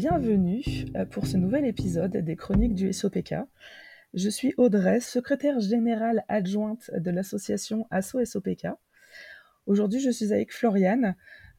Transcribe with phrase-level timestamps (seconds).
[0.00, 0.62] bienvenue
[0.96, 3.34] euh, pour ce nouvel épisode des Chroniques du SOPK.
[4.14, 8.68] Je suis Audrey, secrétaire générale adjointe de l'association ASSO SOPK.
[9.66, 11.16] Aujourd'hui, je suis avec Floriane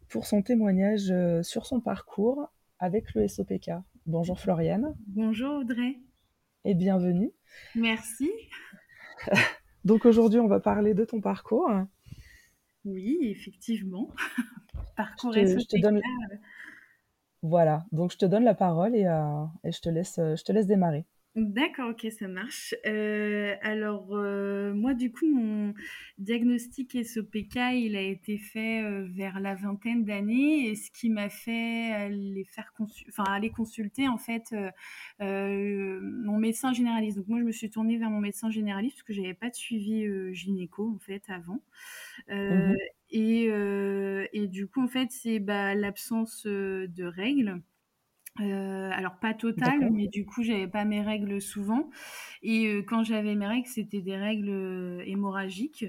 [0.09, 3.73] pour son témoignage euh, sur son parcours avec le SOPK.
[4.07, 4.95] Bonjour Floriane.
[5.05, 5.99] Bonjour Audrey.
[6.65, 7.31] Et bienvenue.
[7.75, 8.31] Merci.
[9.85, 11.69] Donc aujourd'hui, on va parler de ton parcours.
[12.85, 14.09] Oui, effectivement.
[14.97, 16.01] parcours je te, je donne...
[17.43, 20.51] Voilà, donc je te donne la parole et, euh, je, te laisse, euh, je te
[20.51, 21.05] laisse démarrer.
[21.33, 22.75] D'accord, ok, ça marche.
[22.85, 24.07] Euh, alors,
[24.75, 25.73] moi, du coup, mon
[26.17, 31.93] diagnostic SOPK, il a été fait vers la vingtaine d'années, et ce qui m'a fait
[31.93, 32.73] aller, faire
[33.07, 34.53] enfin, aller consulter, en fait,
[35.21, 37.15] mon médecin généraliste.
[37.15, 39.55] Donc, moi, je me suis tournée vers mon médecin généraliste parce que j'avais pas de
[39.55, 40.05] suivi
[40.35, 41.61] gynéco, en fait, avant.
[42.27, 42.75] Mmh
[43.11, 47.61] et, euh, et, du coup, en fait, c'est bah, l'absence euh, de règles.
[48.39, 51.89] Euh, alors pas totale, mais du coup j'avais pas mes règles souvent.
[52.41, 55.83] Et quand j'avais mes règles, c'était des règles hémorragiques.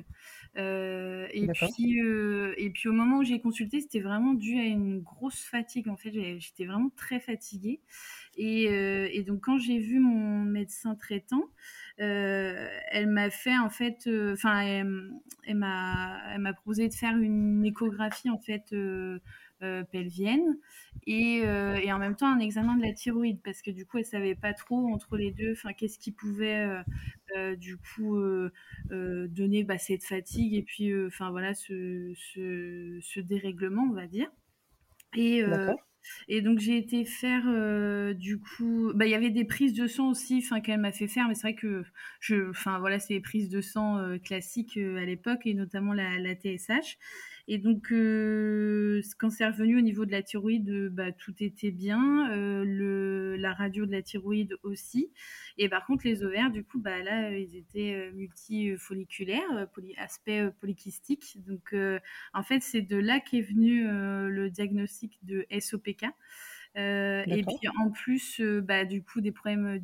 [0.57, 2.01] et puis
[2.57, 5.89] et puis au moment où j'ai consulté, c'était vraiment dû à une grosse fatigue.
[5.89, 7.81] En fait, j'étais vraiment très fatiguée.
[8.37, 11.45] Et, et donc quand j'ai vu mon médecin traitant,
[11.99, 15.11] elle m'a fait en fait, euh, enfin, elle,
[15.47, 19.19] elle m'a proposé de faire une échographie en fait euh,
[19.93, 20.59] pelvienne
[21.07, 24.05] et, et, en même temps un examen de la thyroïde parce que du coup elle
[24.05, 26.67] savait pas trop entre les deux enfin qu'est-ce qui pouvait
[27.59, 28.19] du coup
[28.91, 34.29] donner bah, cette fatigue et puis enfin voilà ce, ce, ce, dérèglement on va dire.
[35.15, 35.45] Et,
[36.29, 39.87] et donc j'ai été faire euh, du coup, bah il y avait des prises de
[39.87, 41.85] sang aussi, qu'elle m'a fait faire, mais c'est vrai que
[42.21, 46.35] je, voilà, c'est les prises de sang euh, classiques euh, à l'époque et notamment la
[46.35, 46.99] TSH.
[47.49, 51.71] Et donc, euh, quand c'est revenu au niveau de la thyroïde, euh, bah, tout était
[51.73, 52.31] bien.
[52.33, 55.13] Euh, le, la radio de la thyroïde aussi.
[55.59, 61.39] Et par contre, les ovaires, du coup, bah, là, ils étaient multifolliculaires, poly, aspect polykystique.
[61.45, 61.75] Donc,
[62.33, 66.05] en fait, c'est de là qu'est venu le diagnostic de SOPK.
[66.77, 69.79] et puis en plus, bah, du coup, des problèmes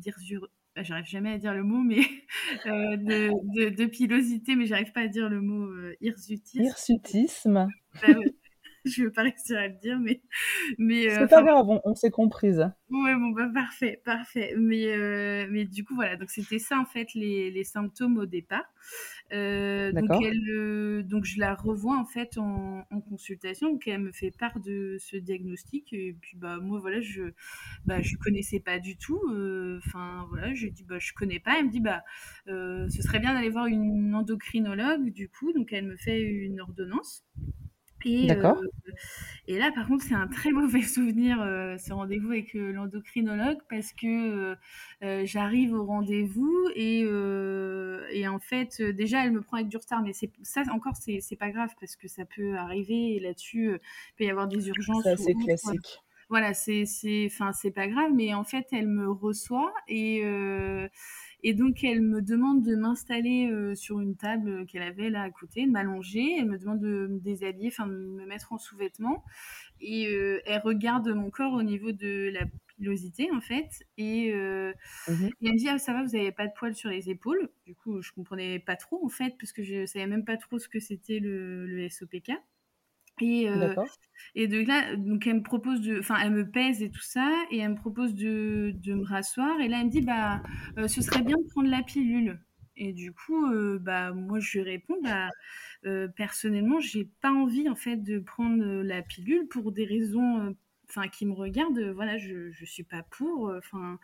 [0.79, 1.99] bah, j'arrive jamais à dire le mot, mais
[2.65, 6.63] euh, de, pilosité, mais j'arrive pas à dire le mot euh, hirsutisme.
[6.63, 7.67] Hirsutisme.
[8.01, 8.07] Bah
[8.85, 10.21] je veux pas réussir à le dire, mais.
[10.77, 12.59] mais euh, c'est pas grave, on, s'est comprise.
[12.89, 14.53] Ouais, bon, bah, parfait, parfait.
[14.57, 18.25] Mais, euh, mais du coup, voilà, donc c'était ça, en fait, les, les symptômes au
[18.25, 18.65] départ.
[19.33, 24.11] Euh, donc, elle, donc, je la revois, en fait, en, en, consultation, donc elle me
[24.11, 25.91] fait part de ce diagnostic.
[25.91, 27.23] Et puis, bah, moi, voilà, je
[27.85, 29.21] bah, je connaissais pas du tout.
[29.85, 31.59] Enfin, voilà, je dis, bah, je connais pas.
[31.59, 32.03] Elle me dit, bah,
[32.47, 35.51] ce serait bien d'aller voir une endocrinologue, du coup.
[35.53, 37.25] Donc, elle me fait une ordonnance.
[38.05, 38.53] Et, euh,
[39.47, 43.59] et là, par contre, c'est un très mauvais souvenir, euh, ce rendez-vous avec euh, l'endocrinologue,
[43.69, 44.55] parce que
[45.23, 47.01] j'arrive au rendez-vous et,
[48.11, 51.49] et, en fait, déjà, elle me prend avec du retard, mais ça encore, c'est pas
[51.49, 55.07] grave, parce que ça peut arriver, et là-dessus, il peut y avoir des urgences.
[55.17, 56.01] C'est classique.
[56.29, 60.21] Voilà, c'est pas grave, mais en fait, elle me reçoit et
[61.41, 65.29] et donc, elle me demande de m'installer euh, sur une table qu'elle avait là à
[65.29, 66.37] côté, de m'allonger.
[66.37, 69.23] Elle me demande de me déshabiller, enfin, de me mettre en sous-vêtements.
[69.79, 72.45] Et euh, elle regarde mon corps au niveau de la
[72.75, 73.85] pilosité, en fait.
[73.97, 74.73] Et, euh,
[75.07, 75.29] mhm.
[75.41, 77.49] elle me dit, ah, ça va, vous n'avez pas de poils sur les épaules.
[77.65, 80.59] Du coup, je comprenais pas trop, en fait, parce que je savais même pas trop
[80.59, 82.31] ce que c'était le, le SOPK.
[83.21, 83.75] Et, euh,
[84.35, 87.31] et de là, donc elle me propose de, enfin elle me pèse et tout ça,
[87.51, 89.59] et elle me propose de, de me rasseoir.
[89.61, 90.43] Et là elle me dit bah
[90.77, 92.39] euh, ce serait bien de prendre la pilule.
[92.77, 95.29] Et du coup euh, bah moi je lui réponds bah
[96.15, 100.55] personnellement j'ai pas envie en fait de prendre la pilule pour des raisons
[100.89, 103.99] enfin qui me regardent voilà je je suis pas pour enfin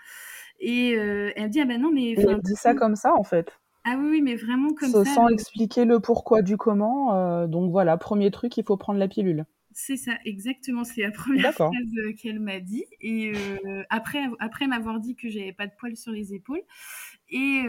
[0.60, 3.60] et elle me dit ah bah non mais elle dit ça comme ça en fait?
[3.88, 5.06] Ah oui, mais vraiment comme ça.
[5.06, 7.14] Sans expliquer le pourquoi du comment.
[7.14, 9.46] Euh, donc voilà, premier truc, il faut prendre la pilule.
[9.74, 10.84] C'est ça, exactement.
[10.84, 12.84] C'est la première phrase euh, qu'elle m'a dit.
[13.00, 16.64] Et euh, après, après m'avoir dit que j'avais pas de poils sur les épaules.
[17.30, 17.64] Et,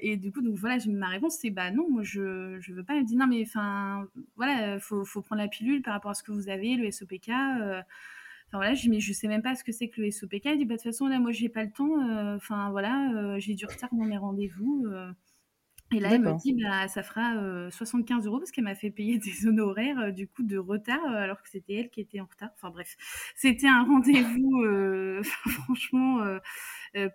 [0.00, 2.94] et du coup, donc voilà, ma réponse c'est bah non, moi je je veux pas.
[2.94, 4.06] Elle me dit non mais enfin
[4.36, 7.28] voilà, faut faut prendre la pilule par rapport à ce que vous avez, le SOPK.
[7.28, 7.84] Enfin
[8.52, 10.46] voilà, je mais je sais même pas ce que c'est que le SOPK.
[10.46, 12.36] Elle dit bah de toute façon là moi j'ai pas le temps.
[12.36, 14.86] Enfin voilà, j'ai du retard dans mes rendez-vous.
[15.92, 19.18] Et là, elle me dit, bah, ça fera 75 euros parce qu'elle m'a fait payer
[19.18, 22.50] des honoraires du coup de retard alors que c'était elle qui était en retard.
[22.54, 22.96] Enfin bref,
[23.36, 26.38] c'était un rendez-vous franchement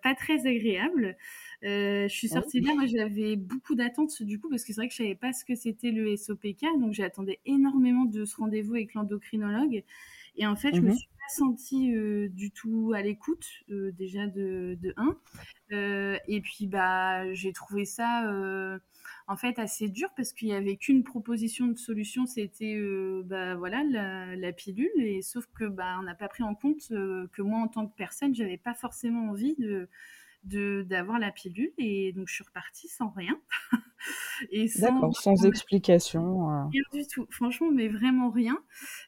[0.02, 1.16] pas très agréable.
[1.62, 2.34] je suis oh.
[2.34, 4.98] sortie de là, moi j'avais beaucoup d'attentes du coup parce que c'est vrai que je
[4.98, 9.84] savais pas ce que c'était le SOPK, donc j'attendais énormément de ce rendez-vous avec l'endocrinologue.
[10.36, 11.92] Et en fait, je me Mmh suis pas sentie
[12.30, 16.20] du tout à l'écoute, déjà de, de 1.
[16.28, 18.28] et puis, bah, j'ai trouvé ça
[19.28, 22.78] en fait assez dur parce qu'il y avait qu'une proposition de solution, c'était
[23.24, 26.88] bah voilà la, la, pilule et sauf que bah on n'a pas pris en compte
[26.88, 29.88] que moi en tant que personne, j'avais pas forcément envie de
[30.44, 33.40] d'avoir la pilule et donc je suis repartie sans rien
[34.50, 36.50] et sans D'accord, sans explication.
[36.50, 36.64] Euh.
[36.72, 38.58] Rien du tout, franchement, mais vraiment rien.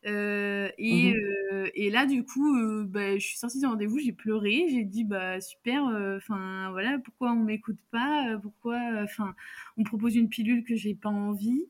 [0.07, 1.17] Euh, et, mmh
[1.53, 4.85] euh, et, là, du coup, euh, bah, je suis sortie du rendez-vous, j'ai pleuré, j'ai
[4.85, 5.85] dit bah super,
[6.17, 9.35] enfin voilà, pourquoi on m'écoute pas, pourquoi, enfin,
[9.77, 11.67] on propose une pilule que j'ai pas envie.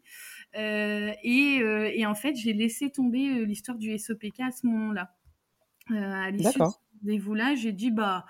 [0.55, 1.61] Et,
[1.95, 5.15] et, en fait, j'ai laissé tomber l'histoire du SOPK à ce moment-là.
[5.91, 8.25] à l'issue de ce rendez-vous-là, j'ai dit bah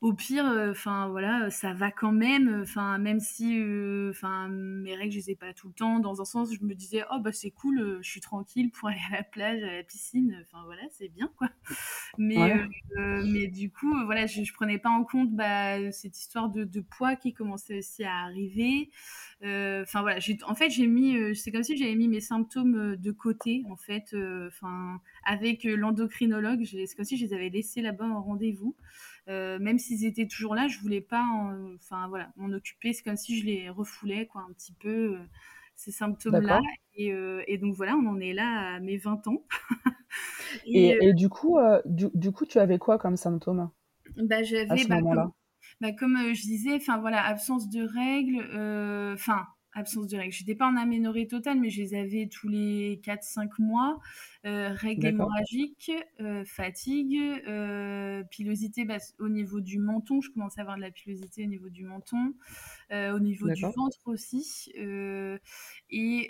[0.00, 2.60] au pire, euh, enfin voilà, ça va quand même.
[2.62, 5.98] Enfin même si, euh, enfin mes règles, je les ai pas tout le temps.
[5.98, 8.88] Dans un sens, je me disais oh bah c'est cool, euh, je suis tranquille pour
[8.88, 10.38] aller à la plage, à la piscine.
[10.42, 11.48] Enfin voilà, c'est bien quoi.
[12.16, 12.36] Mais
[13.24, 16.80] mais du coup voilà, je, je prenais pas en compte bah, cette histoire de, de,
[16.80, 18.90] poids qui commençait aussi à arriver.
[19.42, 23.64] Enfin voilà, en fait j'ai mis, c'est comme si j'avais mis mes symptômes de côté
[23.68, 24.14] en fait.
[24.46, 28.76] Enfin avec l'endocrinologue, c'est comme si je les avais laissés là-bas en rendez-vous.
[29.28, 31.24] Euh, même s'ils étaient toujours là, je voulais pas,
[31.74, 32.92] enfin voilà, m'en occuper.
[32.92, 35.18] C'est comme si je les refoulais, quoi, un petit peu euh,
[35.76, 36.60] ces symptômes-là.
[37.00, 39.44] Euh, et, donc voilà, on en est là à mes 20 ans.
[40.66, 43.70] et, du coup, du, coup, tu avais quoi comme symptômes
[44.16, 45.30] bah, j'avais, à ce bah, moment-là?
[45.80, 48.40] bah, comme je disais, enfin voilà, absence de règles,
[49.14, 50.32] enfin absence de règles.
[50.32, 53.98] J'étais pas en aménorrhée totale, mais je les avais tous les 4-5 mois.
[54.46, 60.20] Euh, règles hémorragiques, euh, fatigue, euh, pilosité bah, au niveau du menton.
[60.20, 62.34] Je commençais à avoir de la pilosité au niveau du menton,
[62.90, 64.72] au niveau du ventre aussi.
[65.90, 66.28] et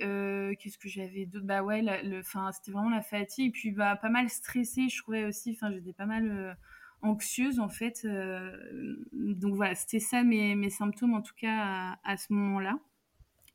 [0.59, 1.47] qu'est-ce que j'avais d'autre?
[1.47, 3.49] Bah ouais, le, c'était vraiment la fatigue.
[3.49, 5.53] Et puis bah, pas mal stressée, je trouvais aussi.
[5.53, 6.57] Enfin, j'étais pas mal
[7.03, 8.07] anxieuse en fait.
[9.13, 12.79] donc voilà, c'était ça mes, mes, symptômes en tout cas à ce moment-là.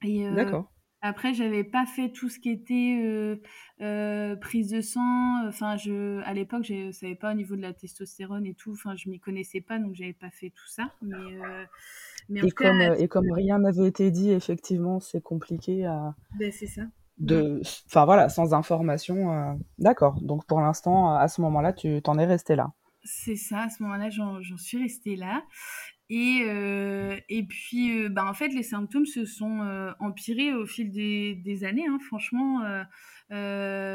[0.06, 0.70] Euh, D'accord.
[1.02, 3.36] Après, j'avais pas fait tout ce qui était euh,
[3.82, 5.46] euh, prise de sang.
[5.48, 8.72] Enfin, je, à l'époque, je savais pas au niveau de la testostérone et tout.
[8.72, 10.94] Enfin, je m'y connaissais pas, donc j'avais pas fait tout ça.
[11.02, 11.68] Mais,
[12.30, 16.16] mais et, comme, et comme rien n'avait été dit, effectivement, c'est compliqué à.
[16.40, 16.84] Ben, c'est ça.
[17.18, 19.60] De, enfin voilà, sans information.
[19.80, 20.22] D'accord.
[20.22, 22.72] Donc pour l'instant, à ce moment-là, tu t'en es resté là.
[23.04, 23.64] C'est ça.
[23.64, 25.44] À ce moment-là, j'en suis restée là.
[26.10, 30.66] Et, euh, et puis, euh, bah, en fait, les symptômes se sont euh, empirés au
[30.66, 31.88] fil des, des années.
[31.88, 32.62] Hein, franchement,
[33.30, 33.88] ah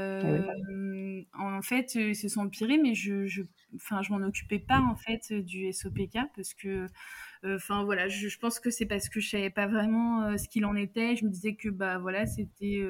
[1.35, 5.33] en fait, ils se sont empirés, mais je, je, je m'en occupais pas en fait
[5.33, 6.87] du SOPK parce que,
[7.45, 10.65] enfin voilà, je, je, pense que c'est parce que je savais pas vraiment ce qu'il
[10.65, 11.15] en était.
[11.15, 12.81] Je me disais que bah voilà, c'était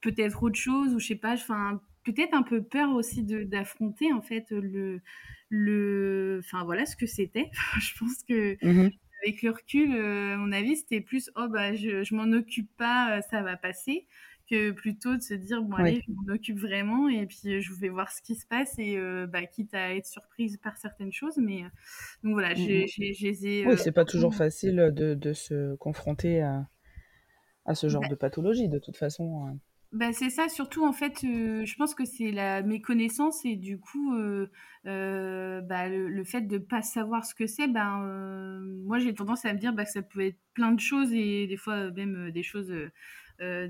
[0.00, 1.34] peut-être autre chose ou je sais pas.
[1.34, 5.00] Enfin, peut-être un peu peur aussi d'affronter en fait le
[5.48, 7.50] le enfin voilà ce que c'était.
[7.80, 8.90] Je pense que mmh
[9.22, 12.70] avec le recul euh, à mon avis c'était plus oh bah je, je m'en occupe
[12.76, 14.06] pas euh, ça va passer
[14.50, 17.72] que plutôt de se dire bon allez je m'en occupe vraiment et puis euh, je
[17.74, 18.98] vais voir ce qui se passe et
[19.28, 21.62] bah quitte à être surprise par certaines choses mais
[22.24, 26.66] donc voilà j'ai mmh j'ai oui c'est pas toujours facile de, de se confronter à,
[27.64, 29.58] à ce genre bah de pathologie de toute façon
[29.92, 34.14] bah, c'est ça, surtout en fait, je pense que c'est la méconnaissance et du coup,
[34.84, 39.58] bah, le, fait de pas savoir ce que c'est, ben, moi j'ai tendance à me
[39.58, 42.72] dire bah, que ça pouvait être plein de choses et des fois même des choses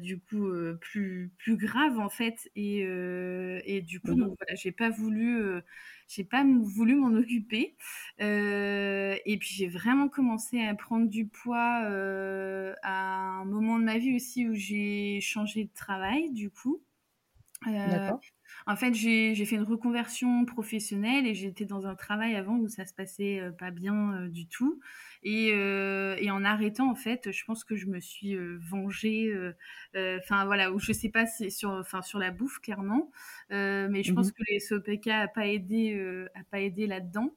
[0.00, 0.50] du coup
[0.80, 5.62] plus plus graves en fait et, et du coup, mmh donc voilà, j'ai pas voulu
[6.10, 7.76] j'ai pas voulu m'en occuper.
[8.20, 13.84] Euh, et puis j'ai vraiment commencé à prendre du poids euh, à un moment de
[13.84, 16.82] ma vie aussi où j'ai changé de travail, du coup.
[17.66, 18.10] Euh,
[18.66, 22.86] en fait, j'ai fait une reconversion professionnelle et j'étais dans un travail avant où ça
[22.86, 24.80] se passait pas bien du tout.
[25.22, 29.32] Et, euh, et, en arrêtant, en fait, je pense que je me suis euh, vengée.
[29.94, 33.10] Euh, enfin, voilà, ou je sais pas si sur, enfin, sur la bouffe, clairement.
[33.50, 37.34] mais je pense mmh que les SOPK n'a pas aidé, a pas aidé là-dedans.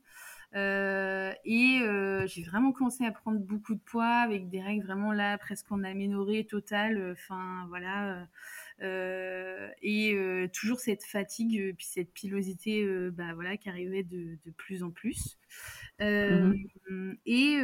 [0.55, 5.11] Euh, et euh, j'ai vraiment commencé à prendre beaucoup de poids avec des règles vraiment
[5.11, 7.11] là presque en aménorrhée totale.
[7.11, 8.27] Enfin voilà.
[8.81, 10.15] Euh, et
[10.51, 15.37] toujours cette fatigue puis cette pilosité bah, voilà qui arrivait de, de plus en plus.
[15.99, 16.53] Mmh
[17.25, 17.59] et,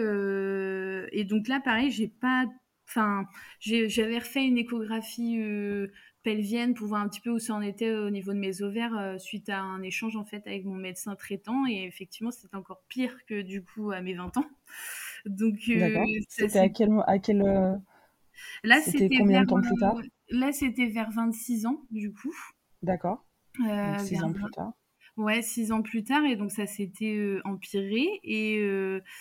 [1.12, 2.46] et donc là pareil j'ai pas
[2.88, 3.26] enfin
[3.60, 5.40] j'avais refait une échographie
[6.24, 8.98] pelvienne pour voir un petit peu où ça en était au niveau de mes ovaires
[8.98, 12.84] euh, suite à un échange en fait avec mon médecin traitant et effectivement c'était encore
[12.88, 14.46] pire que du coup à mes 20 ans.
[15.26, 15.98] Donc euh,
[16.28, 17.76] c'était à quel à quel euh,
[18.64, 19.96] Là c'était combien de temps plus tard?
[20.30, 22.36] Là c'était vers 26 ans du coup.
[22.82, 23.26] D'accord.
[24.00, 24.74] six ans plus tard.
[25.18, 28.08] Ouais, six ans plus tard, et donc ça s'était empiré.
[28.24, 28.62] Et,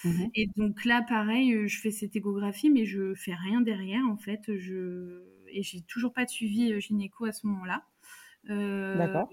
[0.05, 4.17] mmh et donc là, pareil, je fais cette échographie, mais je fais rien derrière, en
[4.17, 4.57] fait.
[4.57, 5.25] Je...
[5.49, 7.85] Et j'ai toujours pas de suivi gynéco à ce moment-là.
[8.45, 9.29] D'accord.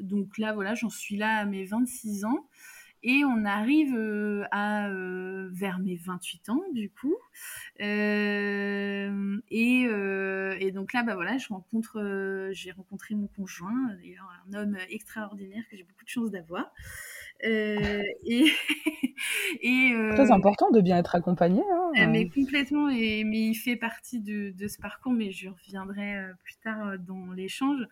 [0.00, 2.46] donc là, voilà, j'en suis là à mes 26 ans.
[3.02, 7.14] Et on arrive euh, à euh, vers mes 28 ans du coup.
[10.86, 15.76] Euh, donc là, bah voilà, rencontre, j'ai rencontré mon conjoint, d'ailleurs un homme extraordinaire que
[15.76, 16.72] j'ai beaucoup de chance d'avoir.
[17.44, 18.46] Euh, et,
[19.62, 21.62] et très important de bien être accompagné.
[21.72, 22.06] Hein.
[22.08, 26.56] Mais complètement, et, mais il fait partie de, de, ce parcours, mais je reviendrai plus
[26.62, 27.86] tard dans l'échange.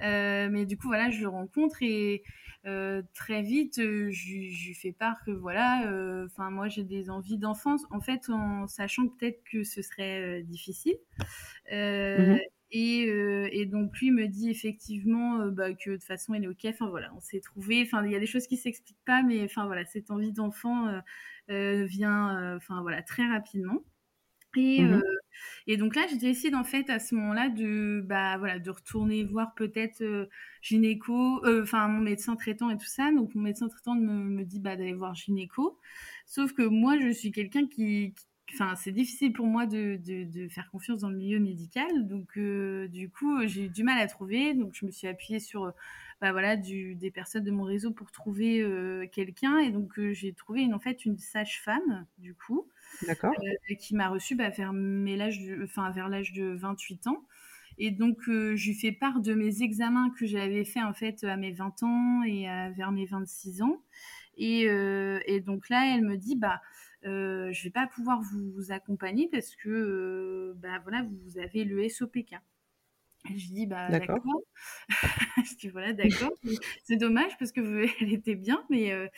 [0.00, 2.22] mais du coup, voilà, je le rencontre et
[2.66, 7.10] euh, très vite, euh, je, lui fais part que voilà, euh, enfin moi j'ai des
[7.10, 10.96] envies d'enfance, en fait en sachant peut-être que ce serait difficile.
[11.70, 12.40] Mhm.
[12.72, 13.02] Et,
[13.52, 16.64] et, donc lui me dit effectivement bah, que de toute façon il est ok.
[16.66, 17.82] Enfin voilà, on s'est trouvé.
[17.82, 21.00] Enfin il y a des choses qui s'expliquent pas, mais enfin voilà, cette envie d'enfant
[21.48, 23.82] vient, enfin voilà, très rapidement.
[24.56, 25.02] Et, mmh
[25.66, 29.24] et donc là, j'ai décidé en fait à ce moment-là de, bah, voilà, de retourner
[29.24, 30.28] voir peut-être
[30.62, 33.12] gynéco, enfin mon médecin traitant et tout ça.
[33.12, 35.78] Donc mon médecin traitant me, me dit bah, d'aller voir gynéco.
[36.26, 38.14] Sauf que moi, je suis quelqu'un qui,
[38.52, 42.06] enfin c'est difficile pour moi de, de, de, faire confiance dans le milieu médical.
[42.06, 44.54] Donc du coup, j'ai eu du mal à trouver.
[44.54, 45.72] Donc je me suis appuyée sur
[46.20, 48.64] bah, voilà, du, des personnes de mon réseau pour trouver
[49.12, 49.58] quelqu'un.
[49.58, 52.68] Et donc j'ai trouvé une, en fait une sage-femme du coup.
[53.06, 53.32] D'accord.
[53.42, 57.22] Euh, qui m'a reçue bah, vers, l'âge de, enfin, vers l'âge de 28 ans.
[57.78, 61.24] Et donc, euh, je lui fais part de mes examens que j'avais fait en fait
[61.24, 63.82] à mes 20 ans et vers mes 26 ans.
[64.38, 66.60] Et, euh, et, donc là, elle me dit, bah,
[67.06, 72.36] euh, je vais pas pouvoir vous, accompagner parce que bah, voilà, vous avez le SOPK.
[73.34, 74.20] Je dis bah d'accord.
[75.38, 76.32] je dis voilà d'accord.
[76.84, 79.08] c'est dommage parce que elle était bien, mais euh,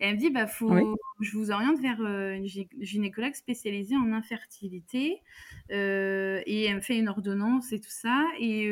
[0.00, 5.22] elle me dit bah faut, je vous oriente vers euh, une gynécologue spécialisée en infertilité
[5.70, 8.68] euh, et elle me fait une ordonnance et tout ça et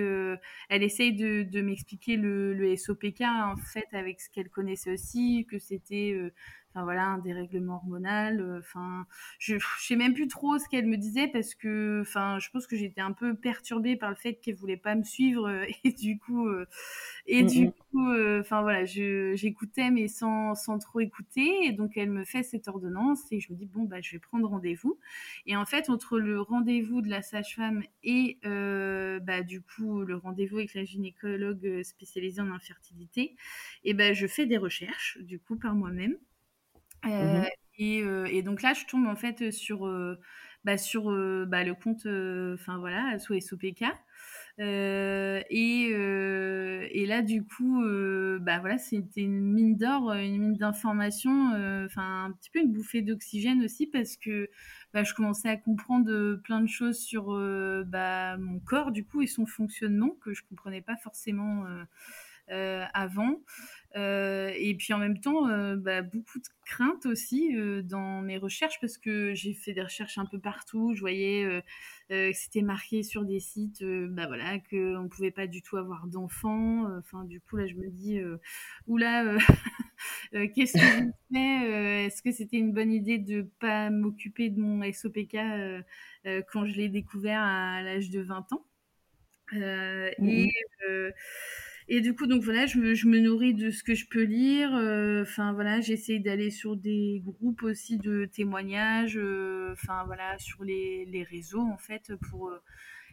[0.68, 5.46] elle essaye de, de m'expliquer le, le, SOPK en fait avec ce qu'elle connaissait aussi
[5.48, 6.16] que c'était
[6.76, 8.40] enfin voilà, un dérèglement hormonal.
[8.40, 9.06] Euh, enfin,
[9.38, 12.66] je, ne sais même plus trop ce qu'elle me disait parce que, enfin, je pense
[12.66, 15.92] que j'étais un peu perturbée par le fait qu'elle voulait pas me suivre euh, et
[15.92, 16.66] du coup, euh,
[17.26, 22.10] et mmh du coup, enfin voilà, j'écoutais mais sans, sans trop écouter et donc elle
[22.10, 24.98] me fait cette ordonnance et je me dis bon bah je vais prendre rendez-vous
[25.46, 30.58] et en fait entre le rendez-vous de la sage-femme et bah du coup le rendez-vous
[30.58, 33.36] avec la gynécologue spécialisée en infertilité
[33.84, 36.16] et ben je fais des recherches du coup par moi-même
[37.06, 37.44] Mmh
[37.78, 39.86] et, donc là, je tombe en fait sur,
[40.64, 41.04] bah, sur
[41.46, 42.06] bah, le compte,
[42.54, 43.84] enfin voilà, sous SOPK.
[44.58, 47.82] et, et là, du coup,
[48.40, 51.50] bah voilà, c'était une mine d'or, une mine d'informations,
[51.84, 54.48] enfin un petit peu une bouffée d'oxygène aussi parce que
[54.94, 57.26] bah, je commençais à comprendre plein de choses sur
[57.86, 61.66] bah, mon corps du coup et son fonctionnement que je comprenais pas forcément
[62.48, 63.40] avant.
[63.96, 68.36] Euh, et puis en même temps, euh, bah, beaucoup de crainte aussi euh, dans mes
[68.36, 70.92] recherches parce que j'ai fait des recherches un peu partout.
[70.94, 71.62] Je voyais
[72.08, 76.06] que c'était marqué sur des sites, bah voilà, qu'on ne pouvait pas du tout avoir
[76.06, 76.84] d'enfants.
[76.98, 78.20] Enfin, du coup là, je me dis,
[78.86, 79.36] oula,
[80.54, 84.82] qu'est-ce que je fais Est-ce que c'était une bonne idée de pas m'occuper de mon
[84.92, 85.36] SOPK
[86.52, 88.66] quand je l'ai découvert à l'âge de 20 ans?
[89.52, 90.52] Mmh Et
[91.88, 94.24] et du coup, donc voilà, je me, je me nourris de ce que je peux
[94.24, 94.74] lire.
[94.74, 99.16] Euh, enfin voilà, j'essaye d'aller sur des groupes aussi de témoignages.
[99.16, 102.58] Euh, enfin voilà, sur les, les, réseaux en fait pour euh,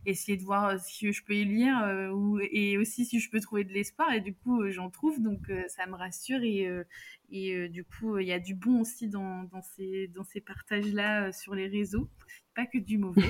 [0.07, 3.63] essayer de voir si je peux y lire ou, et aussi si je peux trouver
[3.63, 4.11] de l'espoir.
[4.11, 6.67] Et du coup, j'en trouve, donc ça me rassure et,
[7.31, 11.31] et du coup, il y a du bon aussi dans, dans ces, dans ces partages-là
[11.31, 12.09] sur les réseaux,
[12.55, 13.21] pas que du mauvais.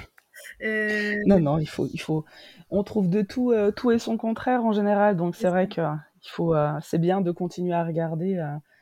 [0.61, 2.25] Euh, non, non, il faut, il faut.
[2.69, 5.81] On trouve de tout, euh, tout et son contraire en général, donc c'est vrai que
[5.81, 8.35] il faut, euh, c'est bien de continuer à regarder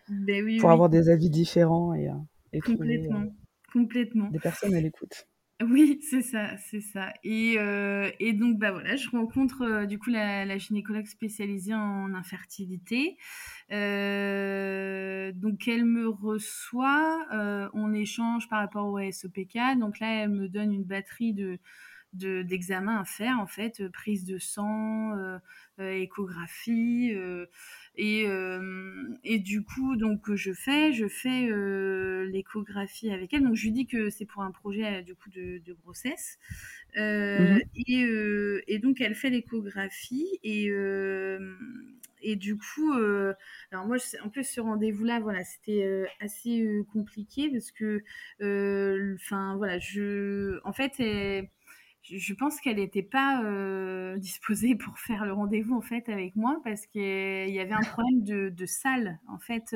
[0.07, 2.09] ben pour avoir des avis différents et,
[2.53, 3.25] et complètement,
[3.73, 4.29] complètement.
[4.29, 5.27] Des personnes à l'écoute.
[5.61, 7.13] Oui, c'est ça, c'est ça.
[7.23, 7.57] Et,
[8.19, 13.17] et, donc, bah voilà, je rencontre du coup la, gynécologue spécialisée en infertilité.
[13.71, 17.25] Euh, donc, elle me reçoit,
[17.73, 19.79] on échange par rapport au SOPK.
[19.79, 21.59] Donc là, elle me donne une batterie de,
[22.13, 25.15] d'examens à faire en fait, prise de sang,
[25.79, 27.13] échographie
[27.95, 28.25] et,
[29.23, 31.49] et du coup donc je fais je fais
[32.25, 33.43] l'échographie avec elle.
[33.43, 36.37] Donc je lui dis que c'est pour un projet du coup de, de grossesse
[36.95, 40.69] mmh et, et, donc elle fait l'échographie et
[42.21, 43.33] et du coup, euh,
[43.71, 48.03] alors moi, en plus, ce rendez-vous-là, voilà, c'était euh, assez euh, compliqué parce que,
[49.15, 50.99] enfin, voilà, je, en fait,
[52.03, 53.43] je pense qu'elle n'était pas
[54.17, 58.23] disposée pour faire le rendez-vous en fait avec moi parce qu'il y avait un problème
[58.23, 59.75] de, salle en fait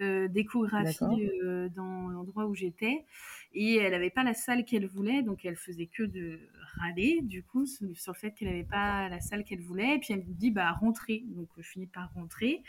[0.00, 1.30] d'échographie
[1.74, 3.04] dans l'endroit où j'étais.
[3.52, 6.40] Et elle n'avait pas la salle qu'elle voulait donc elle faisait que de
[6.80, 9.94] râler du coup sur le fait qu'elle n'avait pas la salle qu'elle voulait.
[9.94, 12.62] Et puis elle me dit bah rentrer donc je finis par rentrer.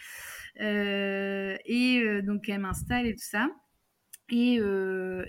[0.59, 3.49] Et donc elle m'installe et tout ça
[4.29, 4.55] et,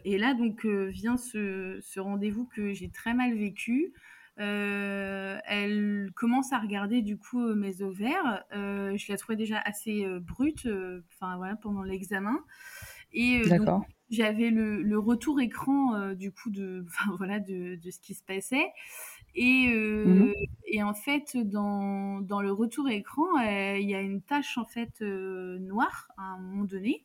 [0.04, 3.92] et, là, donc, vient ce, ce rendez-vous que j'ai très mal vécu.
[4.38, 8.44] Euh, elle commence à regarder du coup mes ovaires.
[8.54, 10.68] Euh, je la trouvais déjà assez brute,
[11.14, 12.38] enfin voilà, pendant l'examen.
[13.12, 13.42] Et
[14.10, 16.84] j'avais le, le, retour écran du coup de,
[17.18, 18.66] voilà, de, de, ce qui se passait.
[19.36, 20.32] Et, mmh
[20.68, 25.00] et en fait, dans, dans, le retour écran, il y a une tache en fait
[25.00, 27.04] noire à un moment donné.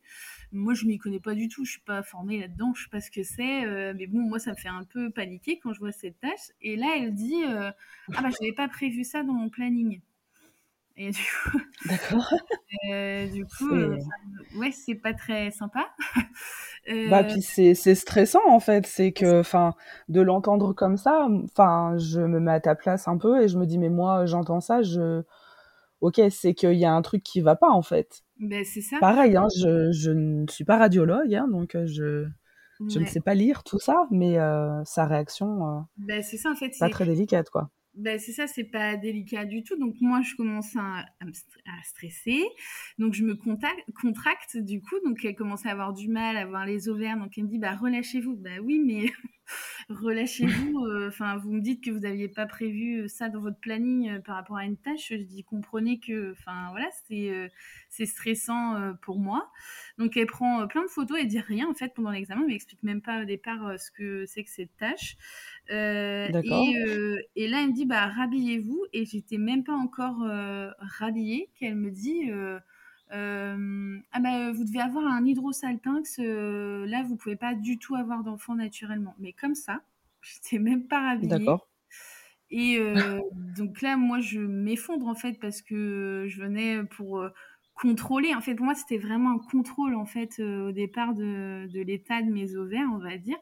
[0.53, 2.99] Moi, je m'y connais pas du tout, je suis pas formée là-dedans, je sais pas
[2.99, 5.79] ce que c'est, euh, mais bon, moi, ça me fait un peu paniquer quand je
[5.79, 6.51] vois cette tâche.
[6.61, 7.71] Et là, elle dit euh,
[8.13, 10.01] Ah bah, je n'avais pas prévu ça dans mon planning.
[10.97, 12.33] Et du coup, D'accord.
[12.89, 13.69] Euh, du coup,
[14.55, 15.93] ouais, c'est pas très sympa.
[17.09, 19.73] Bah, puis c'est stressant en fait, c'est que, enfin,
[20.09, 23.57] de l'entendre comme ça, enfin, je me mets à ta place un peu et je
[23.57, 25.23] me dis, mais moi, j'entends ça, je
[26.01, 28.23] ok, c'est qu'il y a un truc qui va pas en fait.
[28.39, 28.97] Ben, c'est ça.
[28.99, 32.27] Pareil, hein, je, je, ne suis pas radiologue, hein, donc euh, je,
[32.89, 36.49] je ne sais pas lire tout ça, mais euh, sa réaction, euh, ben, c'est ça
[36.49, 36.71] en fait.
[36.79, 37.69] Pas très délicate, quoi.
[37.93, 39.77] Ben, c'est ça, c'est pas délicat du tout.
[39.77, 42.41] Donc moi, je commence à, à, stresser.
[42.97, 44.95] Donc je me contacte, contracte du coup.
[45.03, 47.17] Donc elle commence à avoir du mal, à avoir les ovaires.
[47.17, 48.37] Donc elle me dit, bah relâchez-vous.
[48.37, 49.11] Bah oui, mais
[49.89, 50.71] relâchez-vous.
[50.81, 54.19] Euh, enfin, vous me dites que vous n'aviez pas prévu ça dans votre planning euh,
[54.19, 55.09] par rapport à une tâche.
[55.09, 57.47] Je dis, comprenez que, enfin voilà, c'est euh,
[57.89, 59.51] c'est stressant pour moi.
[59.97, 62.41] Donc elle prend plein de photos et dit rien en fait pendant l'examen.
[62.41, 65.17] Elle m'explique même pas au départ ce que c'est que cette tâche.
[65.71, 66.29] Et,
[67.35, 68.85] et, là elle me dit, bah rhabillez-vous.
[68.93, 70.25] Et j'étais même pas encore
[70.79, 72.31] rhabillée qu'elle me dit.
[73.13, 77.95] Euh, ah bah, vous devez avoir un hydrosalpinx, euh, là vous pouvez pas du tout
[77.95, 79.15] avoir d'enfant naturellement.
[79.19, 79.81] Mais comme ça,
[80.21, 81.29] j'étais même pas habillée.
[81.29, 81.67] D'accord.
[82.49, 83.19] Et euh,
[83.57, 87.25] donc là, moi, je m'effondre en fait parce que je venais pour
[87.73, 88.33] contrôler.
[88.33, 92.21] En fait, pour moi, c'était vraiment un contrôle en fait au départ de, de l'état
[92.21, 93.37] de mes ovaires, on va dire.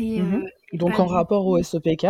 [0.00, 2.06] Et, mmh donc en rapport au SOPK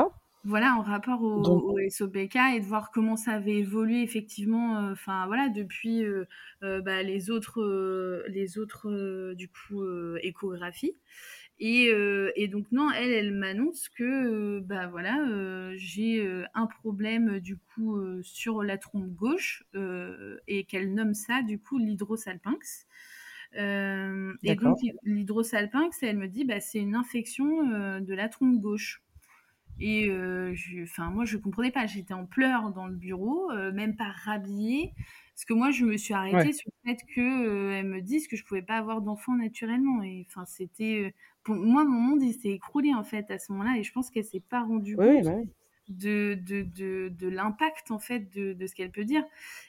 [0.47, 5.27] voilà, en rapport au, SOPK et de voir comment ça avait évolué effectivement, euh, enfin
[5.27, 6.27] voilà, depuis euh,
[6.63, 7.63] euh, bah, les autres,
[8.29, 9.83] les autres du coup
[10.23, 10.97] échographies.
[11.61, 11.87] Et,
[12.37, 15.25] et, donc non, elle, elle m'annonce que bah voilà,
[15.77, 19.65] j'ai un problème du coup sur la trompe gauche
[20.49, 22.87] et qu'elle nomme ça du coup l'hydrosalpinx.
[23.57, 29.05] Et donc l'hydrosalpinx, elle me dit bah c'est une infection de la trompe gauche.
[29.81, 31.87] Et euh, enfin, moi, je comprenais pas.
[31.87, 34.93] J'étais en pleurs dans le bureau, euh, même pas rhabillée.
[35.35, 38.37] Parce que moi, je me suis arrêtée sur le fait qu'elle euh, me dise que
[38.37, 40.03] je pouvais pas avoir d'enfant naturellement.
[40.03, 41.13] Et enfin, c'était.
[41.43, 43.79] pour moi, mon monde, il s'est écroulé, en fait, à ce moment-là.
[43.79, 45.25] Et je pense qu'elle s'est pas rendue compte.
[45.25, 45.33] Bah
[45.89, 49.25] de, de, de, de l'impact en fait de, de ce qu'elle peut dire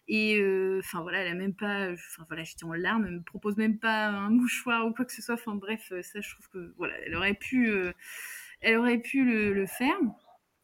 [0.07, 0.39] et
[0.79, 3.77] enfin voilà elle a même pas enfin voilà j'étais en larmes elle me propose même
[3.79, 6.93] pas un mouchoir ou quoi que ce soit enfin bref ça je trouve que voilà
[7.05, 7.69] elle aurait pu
[8.61, 9.95] elle aurait pu le, faire.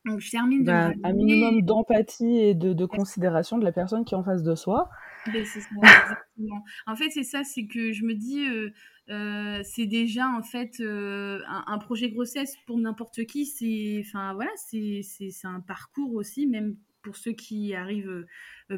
[0.06, 4.16] Donc je termine de bah, un minimum d'empathie et de, considération de la personne qui
[4.16, 4.90] est en face de soi.
[5.28, 5.46] Ben,
[6.88, 8.72] en fait, c'est ça, c'est que je me dis, euh,
[9.12, 13.46] euh, c'est déjà en fait euh, un, projet grossesse pour n'importe qui.
[13.46, 15.04] C'est, enfin voilà, c'est
[15.44, 18.28] un parcours aussi, même pour ceux qui arrivent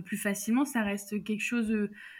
[0.06, 1.76] plus facilement, ça reste quelque chose,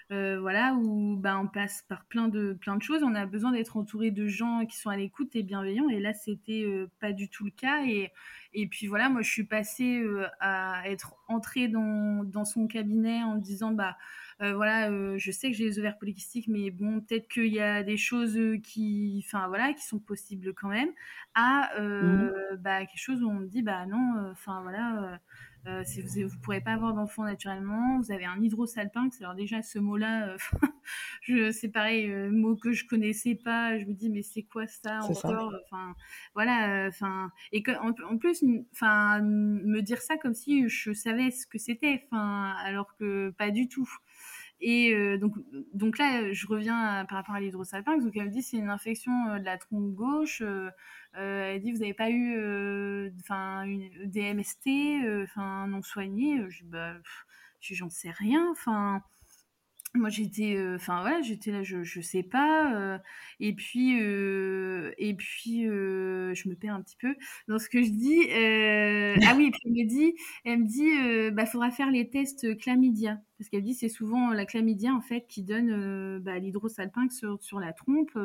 [0.10, 3.04] voilà, où bah, on passe par plein de plein de choses.
[3.04, 5.88] On a besoin d'être entouré de gens qui sont à l'écoute et bienveillants.
[5.88, 6.68] Et là, c'était
[7.00, 7.86] pas du tout le cas.
[7.88, 8.12] Et,
[8.54, 10.04] et puis voilà, moi, je suis passée
[10.42, 13.96] à être entrée dans, dans son cabinet en me disant, bah
[14.52, 17.98] voilà, je sais que j'ai les ovaires polykystiques, mais bon, peut-être qu'il y a des
[17.98, 20.90] choses qui, enfin voilà, qui sont possibles quand même.
[21.36, 25.20] À mmh bah, quelque chose où on me dit, bah non, enfin voilà
[25.66, 29.22] euh, vous ne pourrez pas avoir d'enfant naturellement, vous avez un hydrosalpinx.
[29.22, 30.36] Alors déjà, ce mot-là,
[31.30, 33.80] euh, c'est pareil, euh, mot que je connaissais pas.
[33.80, 35.54] Je me dis, mais c'est quoi ça encore?
[35.64, 35.96] Enfin,
[36.34, 36.88] voilà.
[36.90, 42.06] Enfin, et en, plus, enfin, me dire ça comme si je savais ce que c'était.
[42.12, 43.90] Enfin, alors que pas du tout.
[44.66, 45.36] Et euh, donc,
[45.74, 48.02] donc là, je reviens par rapport à l'hydrosalpinx.
[48.06, 50.42] Donc elle me dit c'est une infection euh, de la trompe gauche.
[50.42, 50.72] Euh,
[51.14, 53.66] elle dit vous n'avez pas eu enfin
[54.06, 54.70] des MST
[55.24, 56.50] enfin non soignés.
[56.50, 56.94] Je bah,
[57.60, 58.48] j'en sais rien.
[58.52, 59.04] Enfin
[59.96, 63.00] moi j'étais enfin voilà j'étais là je je sais pas
[63.40, 67.16] et puis et puis je me perds un petit peu
[67.48, 68.28] dans ce que je dis
[69.26, 73.20] ah oui puis elle me dit elle me dit bah faudra faire les tests chlamydia
[73.38, 77.60] parce qu'elle dit c'est souvent la chlamydia en fait qui donne bah, l'hydrosalpinx sur, sur
[77.60, 78.18] la trompe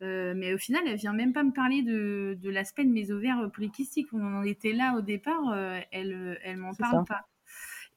[0.00, 3.50] mais au final, elle vient même pas me parler de, de l'aspect de mes ovaires
[3.50, 4.12] polykystiques.
[4.12, 5.56] On en était là au départ.
[5.92, 7.22] elle, elle m'en parle pas.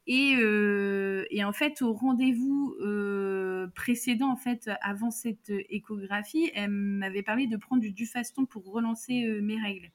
[0.09, 7.23] Euh, et, en fait, au rendez-vous euh, précédent, en fait, avant cette échographie, elle m'avait
[7.23, 9.91] parlé de prendre du Dufaston pour relancer euh, mes règles.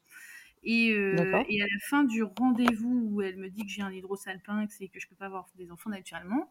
[0.64, 4.80] Et, et, à la fin du rendez-vous où elle me dit que j'ai un hydrosalpinx
[4.80, 6.48] et que je peux pas avoir des enfants naturellement,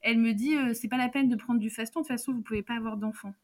[0.00, 2.40] elle me dit c'est pas la peine de prendre du faston, de toute façon vous
[2.40, 3.34] pouvez pas avoir d'enfants.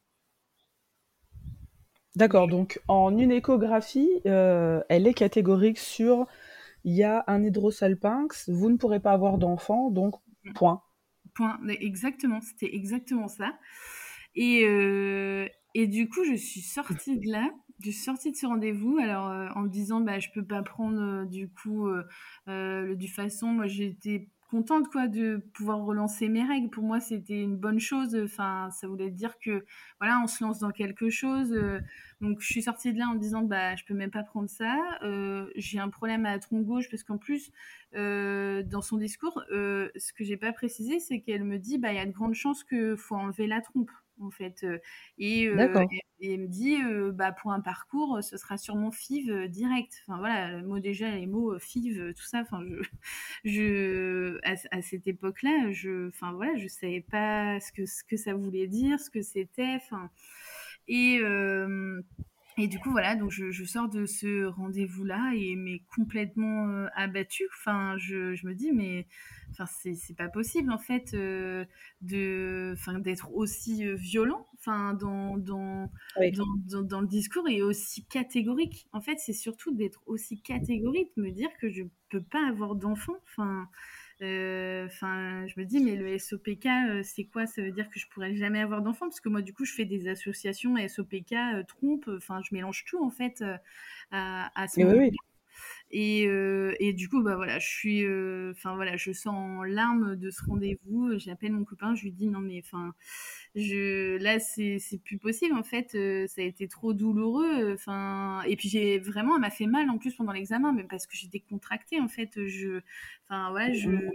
[2.15, 6.27] D'accord, donc en une échographie, elle est catégorique sur
[6.87, 10.15] il y a un hydrosalpinx, vous ne pourrez pas avoir d'enfant, donc
[10.55, 10.83] point.
[11.35, 13.59] Point, exactement, c'était exactement ça.
[14.37, 18.47] Et, euh, et du coup, je suis sortie de là, je suis sortie de ce
[18.47, 21.89] rendez-vous, alors euh, en me disant, bah, je peux pas prendre euh, du coup
[22.47, 26.71] le du façon, moi j'étais contente quoi de pouvoir relancer mes règles.
[26.71, 28.17] Pour moi, c'était une bonne chose.
[28.25, 29.67] Enfin, ça voulait dire que
[29.99, 31.53] voilà, on se lance dans quelque chose.
[32.23, 34.23] Euh, donc, je suis sortie de là en me disant bah, je peux même pas
[34.23, 34.79] prendre ça.
[35.03, 37.51] Euh, j'ai un problème à la tronc gauche parce qu'en plus,
[37.95, 41.97] euh, dans son discours, ce que j'ai pas précisé, c'est qu'elle me dit bah il
[41.97, 43.91] y a de grandes chances que faut enlever la trompe
[44.23, 44.65] en fait.
[45.19, 45.51] Et, et,
[46.23, 46.79] elle me dit,
[47.13, 50.03] bah, pour un parcours, ce sera sûrement FIV direct.
[50.07, 52.41] Enfin voilà, le mot déjà, les mots FIV, tout ça.
[52.41, 52.83] Enfin, je,
[53.45, 58.35] je à, cette époque-là, je, enfin voilà, je savais pas ce que ce que ça
[58.35, 59.75] voulait dire, ce que c'était.
[59.77, 60.11] Enfin,
[60.89, 61.21] et
[62.59, 67.47] et du coup, voilà, donc je, sors de ce rendez-vous-là et mais complètement euh, abattue.
[67.59, 69.07] Enfin, je, je, me dis, mais
[69.51, 71.67] enfin, c'est pas possible en fait euh,
[72.01, 75.91] de, enfin, d'être aussi euh, violent, enfin, dans dans,
[76.33, 78.89] dans, dans, le discours et aussi catégorique.
[78.93, 82.75] En fait, c'est surtout d'être aussi catégorique, de me dire que je peux pas avoir
[82.75, 83.17] d'enfant.
[83.27, 83.69] Enfin,
[84.23, 87.47] euh, enfin, je me dis, mais le SOPK, euh, c'est quoi?
[87.47, 89.07] Ça veut dire que je pourrais jamais avoir d'enfant?
[89.07, 92.85] Parce que moi, du coup, je fais des associations SOPK, euh, trompe, enfin, je mélange
[92.87, 93.43] tout en fait
[94.11, 95.03] à, à ce moment
[95.99, 96.23] et,
[96.81, 98.05] et, du coup, bah voilà, je suis,
[98.51, 101.19] enfin voilà, je sens en larmes de ce rendez-vous.
[101.19, 102.95] J'appelle mon copain, je lui dis non mais, enfin,
[103.55, 105.93] je, là c'est, c'est plus possible en fait.
[106.29, 107.73] ça a été trop douloureux.
[107.75, 111.07] Enfin, et puis j'ai vraiment, elle m'a fait mal en plus pendant l'examen, mais parce
[111.07, 112.47] que j'étais contractée en fait.
[112.47, 112.81] Je,
[113.29, 114.11] enfin ouais, je, mmh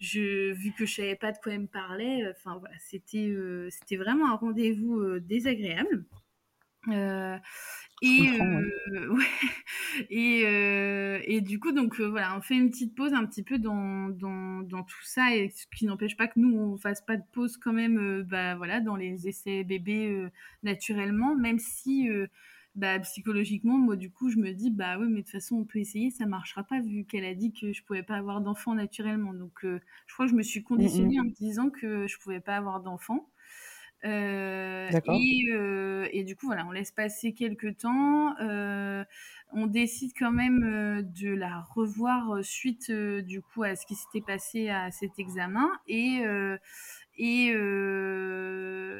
[0.00, 2.24] je, vu que je savais pas de quoi elle me parlait.
[2.30, 3.34] Enfin voilà, c'était,
[3.70, 6.04] c'était vraiment un rendez-vous désagréable.
[6.88, 7.38] Euh,
[8.02, 9.24] et, euh, ouais.
[10.10, 13.58] et, euh, et, du coup, donc voilà, on fait une petite pause un petit peu
[13.58, 17.16] dans, dans, dans tout ça, et ce qui n'empêche pas que nous, on fasse pas
[17.16, 20.28] de pause quand même bah, voilà, dans les essais bébés
[20.62, 22.08] naturellement, même si
[22.74, 25.64] bah, psychologiquement, moi, du coup, je me dis, bah oui, mais de toute façon, on
[25.64, 28.74] peut essayer, ça marchera pas, vu qu'elle a dit que je pouvais pas avoir d'enfant
[28.74, 29.32] naturellement.
[29.32, 32.40] Donc, je crois que je me suis mmh conditionnée en me disant que je pouvais
[32.40, 33.26] pas avoir d'enfant.
[34.06, 38.38] Euh, et, euh, et, du coup, voilà, on laisse passer quelques temps.
[38.40, 39.04] Euh,
[39.52, 44.68] on décide quand même de la revoir suite du coup à ce qui s'était passé
[44.68, 45.70] à cet examen.
[45.88, 46.22] Et,
[47.16, 47.46] et,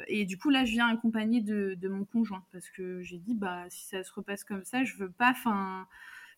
[0.07, 3.35] et du coup, là, je viens accompagner de, de mon conjoint parce que j'ai dit,
[3.35, 5.31] bah, si ça se repasse comme ça, je veux pas.
[5.31, 5.87] Enfin,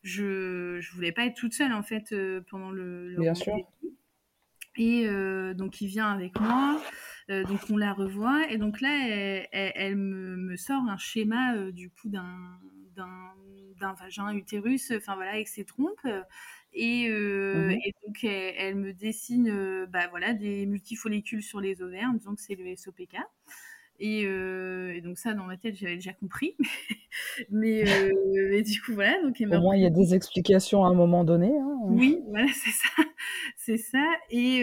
[0.03, 2.13] je, je voulais pas être toute seule en fait
[2.49, 3.09] pendant le.
[3.09, 3.55] le Bien sûr.
[4.75, 5.07] Et
[5.55, 6.81] donc, il vient avec moi.
[7.29, 11.89] Euh, donc on la revoit et donc là elle, me, sort un schéma euh, du
[11.89, 12.59] coup d'un
[12.95, 16.05] d'un vagin utérus, enfin voilà avec ses trompes
[16.73, 17.79] et, euh, mhm.
[18.05, 22.75] donc elle, me dessine bah voilà des multifollicules sur les ovaires, disons que c'est le
[22.75, 23.15] SOPK.
[23.99, 26.55] Et, et, donc ça, dans ma tête, j'avais déjà compris.
[27.49, 27.83] mais,
[28.49, 29.21] mais, du coup, voilà.
[29.23, 31.51] Donc, Au moins, il y a des explications à un moment donné.
[31.57, 31.79] Hein.
[31.83, 33.03] Oui, voilà, c'est ça.
[33.57, 34.05] c'est ça.
[34.29, 34.59] Et,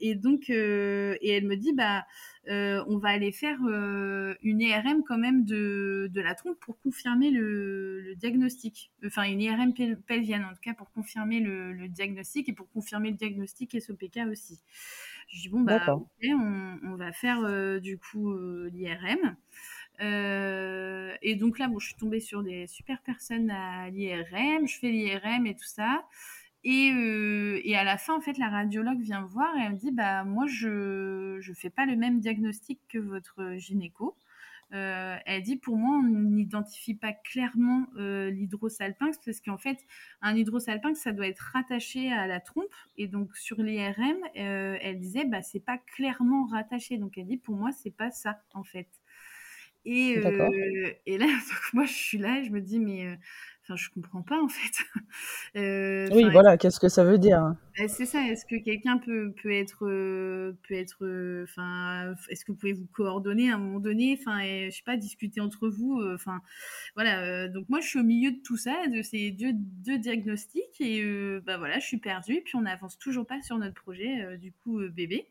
[0.00, 2.04] et donc, et elle me dit, bah,
[2.48, 6.80] euh, on va aller faire euh, une IRM quand même de, de, la trompe pour
[6.80, 8.90] confirmer le, le, diagnostic.
[9.04, 9.74] Enfin, une IRM
[10.06, 14.20] pelvienne en tout cas pour confirmer le, le, diagnostic et pour confirmer le diagnostic SOPK
[14.30, 14.58] aussi.
[15.30, 18.34] Je dis bon bah on, on, va faire euh, du coup
[18.68, 19.36] l'IRM.
[20.00, 24.66] et donc là, bon, je suis tombée sur des super personnes à l'IRM.
[24.66, 26.04] Je fais l'IRM et tout ça.
[26.62, 29.72] Et, euh, et, à la fin, en fait, la radiologue vient me voir et elle
[29.72, 34.16] me dit bah moi je je fais pas le même diagnostic que votre gynéco.
[34.72, 39.78] Euh, elle dit pour moi on n'identifie pas clairement euh, l'hydrosalpinx parce qu'en fait
[40.22, 42.72] un hydrosalpinx ça doit être rattaché à la trompe.
[42.96, 46.98] Et donc sur l'IRM euh, elle disait bah c'est pas clairement rattaché.
[46.98, 48.88] Donc elle dit pour moi c'est pas ça en fait.
[49.84, 53.18] Et, euh, et là donc moi je suis là et je me dis mais
[53.70, 54.84] Enfin, je comprends pas en fait.
[55.56, 57.56] euh, oui, voilà, qu'est-ce que ça veut dire hein?
[57.78, 58.20] Bah, C'est ça.
[58.26, 62.72] Est-ce que quelqu'un peut, peut être, euh, peut être, euh, enfin, est-ce que vous pouvez
[62.72, 66.40] vous coordonner à un moment donné, enfin, je sais pas, discuter entre vous, enfin,
[66.96, 67.46] voilà.
[67.46, 71.04] donc moi, je suis au milieu de tout ça, de ces deux, deux diagnostics, et
[71.46, 74.80] bah voilà, je suis perdue, puis on n'avance toujours pas sur notre projet, du coup,
[74.90, 75.28] bébé.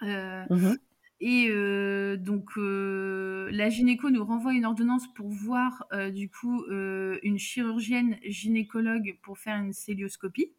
[0.00, 0.76] Mmh
[1.20, 6.64] et euh, donc, euh, la gynéco nous renvoie une ordonnance pour voir, euh, du coup,
[6.70, 10.52] une chirurgienne gynécologue pour faire une célioscopie.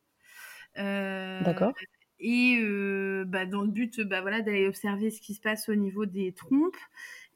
[0.75, 1.73] D'accord.
[2.23, 2.61] Et
[3.25, 6.31] bah, dans le but bah, voilà, d'aller observer ce qui se passe au niveau des
[6.31, 6.77] trompes.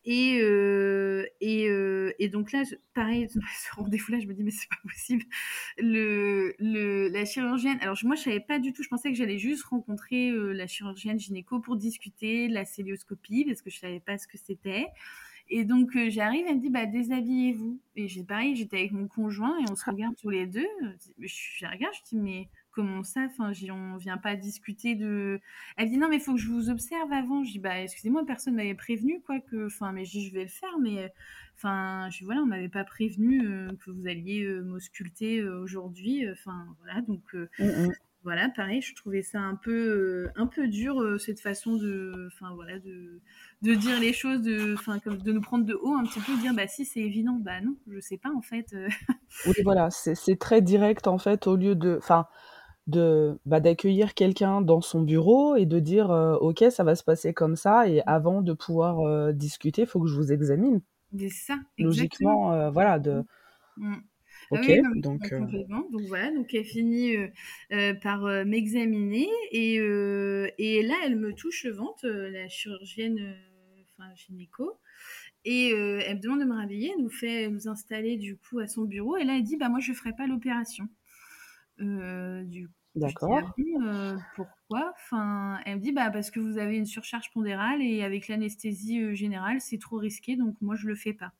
[0.05, 4.51] Et, euh, et, euh, et, donc là, je, pareil, ce rendez-vous-là, je me dis, mais
[4.51, 5.23] c'est pas possible.
[5.79, 9.39] Le, le, la chirurgienne, alors moi, je savais pas du tout, je pensais que j'allais
[9.39, 13.99] juste rencontrer euh, la chirurgienne gynéco pour discuter de la célioscopie, parce que je savais
[13.99, 14.87] pas ce que c'était.
[15.49, 17.79] Et donc, euh, j'arrive, elle me dit, bah, déshabillez-vous.
[17.95, 19.91] Et j'ai pareil, j'étais avec mon conjoint et on se ah.
[19.91, 20.67] regarde tous les deux.
[21.19, 25.39] Je, je regarde, je dis, mais comment ça Enfin, on vient pas discuter de.
[25.77, 27.43] Elle dit non, mais il faut que je vous observe avant.
[27.43, 29.67] Je dis bah excusez-moi, personne m'avait prévenu quoi que.
[29.67, 31.11] Enfin, mais je vais le faire, mais
[31.57, 36.29] enfin, je voilà, on m'avait pas prévenu euh, que vous alliez euh, m'ausculter euh, aujourd'hui.
[36.31, 37.33] Enfin voilà, donc.
[37.33, 37.93] Mmh, mmh.
[38.23, 42.79] Voilà, pareil, je trouvais ça un peu, un peu dur cette façon de, enfin voilà,
[42.79, 43.21] de,
[43.61, 46.35] de dire les choses, de, enfin comme de nous prendre de haut un petit peu,
[46.35, 48.75] de dire bah si c'est évident, bah non, je sais pas en fait.
[49.45, 52.25] oui, voilà, c'est très direct en fait au lieu de, enfin,
[52.87, 57.03] de bah, d'accueillir quelqu'un dans son bureau et de dire euh, ok ça va se
[57.03, 60.81] passer comme ça et avant de pouvoir euh, discuter il faut que je vous examine
[61.17, 63.23] c'est ça logiquement euh, voilà de
[63.77, 63.89] mmh.
[63.89, 64.03] mmh.
[64.51, 67.15] Ah ok donc donc voilà donc elle finit
[68.03, 73.35] par m'examiner et, et là elle me touche le ventre la chirurgienne
[73.97, 74.77] enfin gynéco
[75.45, 78.67] et elle me demande de me réveiller elle nous fait nous installer du coup à
[78.67, 80.87] son bureau et là elle dit bah moi je ferai pas l'opération
[81.79, 83.53] euh, du D'accord.
[83.81, 84.93] Euh, pourquoi?
[84.95, 89.01] Enfin, elle me dit bah parce que vous avez une surcharge pondérale et avec l'anesthésie
[89.01, 91.33] euh, générale c'est trop risqué donc moi je le fais pas.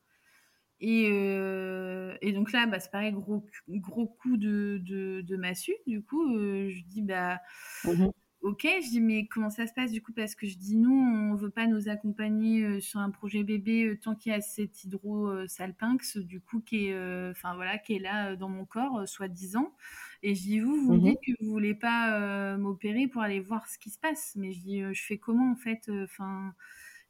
[0.81, 6.03] Et, et donc là bah c'est pareil gros gros coup de, de, de massue du
[6.03, 7.39] coup je dis bah
[7.85, 8.09] mmh
[8.41, 10.13] ok, je dis mais comment ça se passe du coup?
[10.13, 14.15] Parce que je dis nous on veut pas nous accompagner sur un projet bébé tant
[14.15, 18.49] qu'il y a cet hydrosalpinx du coup qui est enfin voilà qui est là dans
[18.49, 19.73] mon corps soit 10 ans
[20.25, 23.39] et je dis vous vous me mmh dites que vous voulez pas m'opérer pour aller
[23.39, 26.53] voir ce qui se passe mais je dis je fais comment en fait enfin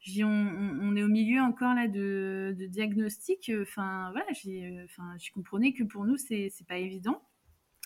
[0.00, 4.26] je dis on, on, est au milieu encore là de, de diagnostic enfin voilà
[4.84, 7.22] enfin je comprenais que pour nous c'est pas évident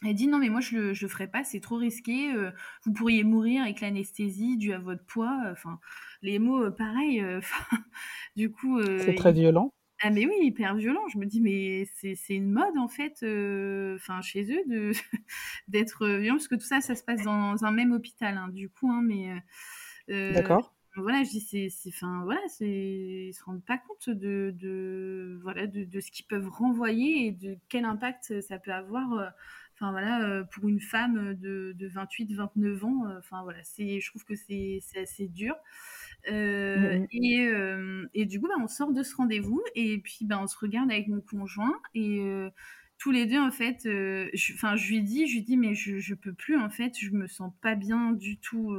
[0.02, 2.32] elle dit non mais moi je le, je le ferai pas, c'est trop risqué.
[2.32, 2.50] Euh,
[2.84, 5.42] vous pourriez mourir avec l'anesthésie due à votre poids.
[5.52, 5.78] Enfin,
[6.22, 7.20] les mots euh, pareil.
[7.20, 7.40] Euh,
[8.36, 8.80] du coup.
[8.82, 9.74] c'est très violent.
[10.02, 11.06] Ah mais oui, hyper violent.
[11.12, 13.16] Je me dis mais c'est, c'est une mode en fait,
[13.96, 14.92] enfin chez eux de
[15.68, 18.36] d'être violent parce que tout ça ça se passe dans un même hôpital.
[18.36, 19.30] Hein, du coup, hein, mais.
[20.08, 20.74] D'accord.
[20.96, 25.68] Voilà, je dis c'est, enfin voilà, c'est ils se rendent pas compte de, de voilà
[25.68, 29.32] de, de ce qu'ils peuvent renvoyer et de quel impact ça peut avoir
[29.80, 34.10] Enfin voilà, euh, pour une femme de, de 28-29 ans, euh, enfin voilà, c'est, je
[34.10, 35.54] trouve que c'est, assez dur.
[36.28, 37.06] Euh, mmh.
[37.12, 40.59] et, et, du coup, bah, on sort de ce rendez-vous et puis bah, on se
[40.59, 42.20] regarde avec mon conjoint et
[42.98, 43.88] tous les deux en fait,
[44.54, 47.11] enfin je, lui dis, je lui dis mais je, je peux plus en fait, je
[47.12, 48.76] me sens pas bien du tout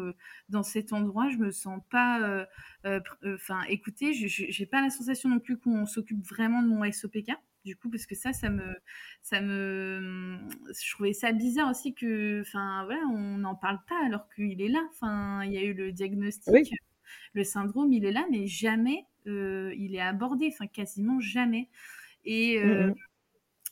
[0.50, 2.46] dans cet endroit, je me sens pas,
[2.86, 7.32] enfin écoutez, je j'ai pas la sensation non plus qu'on s'occupe vraiment de mon SOPK
[7.66, 8.76] du coup parce que ça ça me
[9.22, 14.28] ça me je trouvais ça bizarre aussi que enfin voilà on n'en parle pas alors
[14.36, 14.82] qu'il est là.
[14.92, 16.74] Enfin il y a eu le diagnostic
[17.34, 21.70] le syndrome, il est là, mais jamais il est abordé, enfin quasiment jamais.
[22.26, 22.96] Et, mmh, mmh.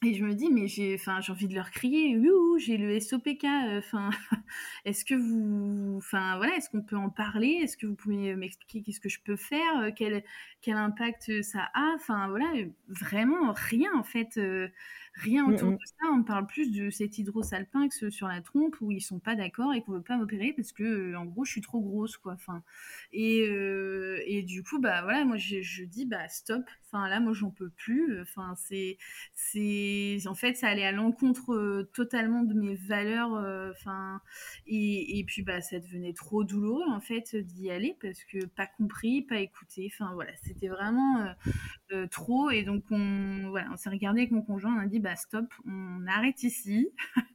[0.06, 2.18] Et je me dis, mais j'ai, envie de leur crier,
[2.58, 3.46] j'ai le SOPK,
[3.78, 4.10] enfin,
[4.86, 7.60] est-ce que vous, enfin, voilà, est-ce qu'on peut en parler?
[7.62, 9.92] Est-ce que vous pouvez m'expliquer qu'est-ce que je peux faire?
[9.98, 10.24] Quel,
[10.62, 11.92] quel impact ça a?
[11.96, 12.50] Enfin, voilà,
[12.88, 14.40] vraiment rien, en fait
[15.20, 15.76] rien mmh, autour mmh.
[15.76, 16.08] de ça.
[16.14, 19.82] On parle plus de cet hydrosalpinx sur la trompe où ils sont pas d'accord et
[19.82, 22.34] qu'on veut pas m'opérer parce que, euh, en gros, je suis trop grosse, quoi.
[22.34, 22.64] Enfin,
[23.12, 26.64] et, euh, et du coup, bah voilà, moi je, je dis, bah stop.
[26.86, 28.20] Enfin, là, moi, j'en peux plus.
[28.22, 28.98] Enfin, c'est,
[29.34, 33.34] c'est, en fait, ça allait à l'encontre euh, totalement de mes valeurs.
[33.72, 34.22] Enfin,
[34.66, 38.66] et, et puis, bah, ça devenait trop douloureux, en fait, d'y aller parce que pas
[38.66, 39.92] compris, pas écouté.
[39.94, 41.34] Enfin, voilà, c'était vraiment
[42.12, 42.50] trop.
[42.50, 45.46] Et donc, on, voilà, on s'est regardé avec mon conjoint, on a dit, bah stop,
[45.66, 46.90] on arrête ici.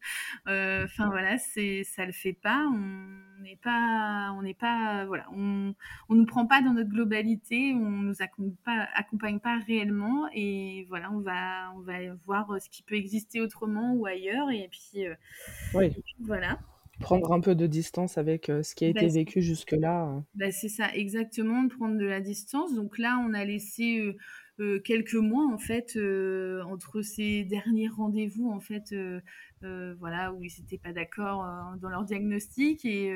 [0.48, 2.66] Euh, enfin voilà, c'est ça le fait pas.
[2.66, 5.74] On n'est pas, on n'est pas, voilà, on,
[6.10, 10.28] on nous prend pas dans notre globalité, on nous accompagne pas, accompagne pas réellement.
[10.34, 11.94] Et voilà, on va, on va
[12.26, 14.50] voir ce qui peut exister autrement ou ailleurs.
[14.50, 15.14] Et puis, euh,
[15.72, 15.90] oui.
[16.20, 16.58] voilà
[17.00, 20.22] prendre un peu de distance avec euh, ce qui a bah, été vécu jusque-là.
[20.34, 22.74] Bah, c'est ça, exactement, prendre de la distance.
[22.74, 24.16] Donc là, on a laissé euh,
[24.84, 29.20] quelques mois en fait euh, entre ces derniers rendez-vous en fait euh,
[29.98, 31.44] voilà où ils n'étaient pas d'accord
[31.80, 32.84] dans leur diagnostic.
[32.84, 33.12] Et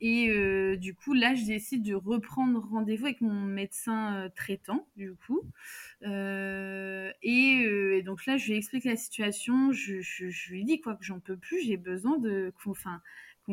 [0.00, 5.42] et du coup là je décide de reprendre rendez-vous avec mon médecin traitant du coup.
[6.02, 9.72] Et, donc là je lui explique la situation.
[9.72, 13.00] Je lui dis quoi que j'en peux plus j'ai besoin de enfin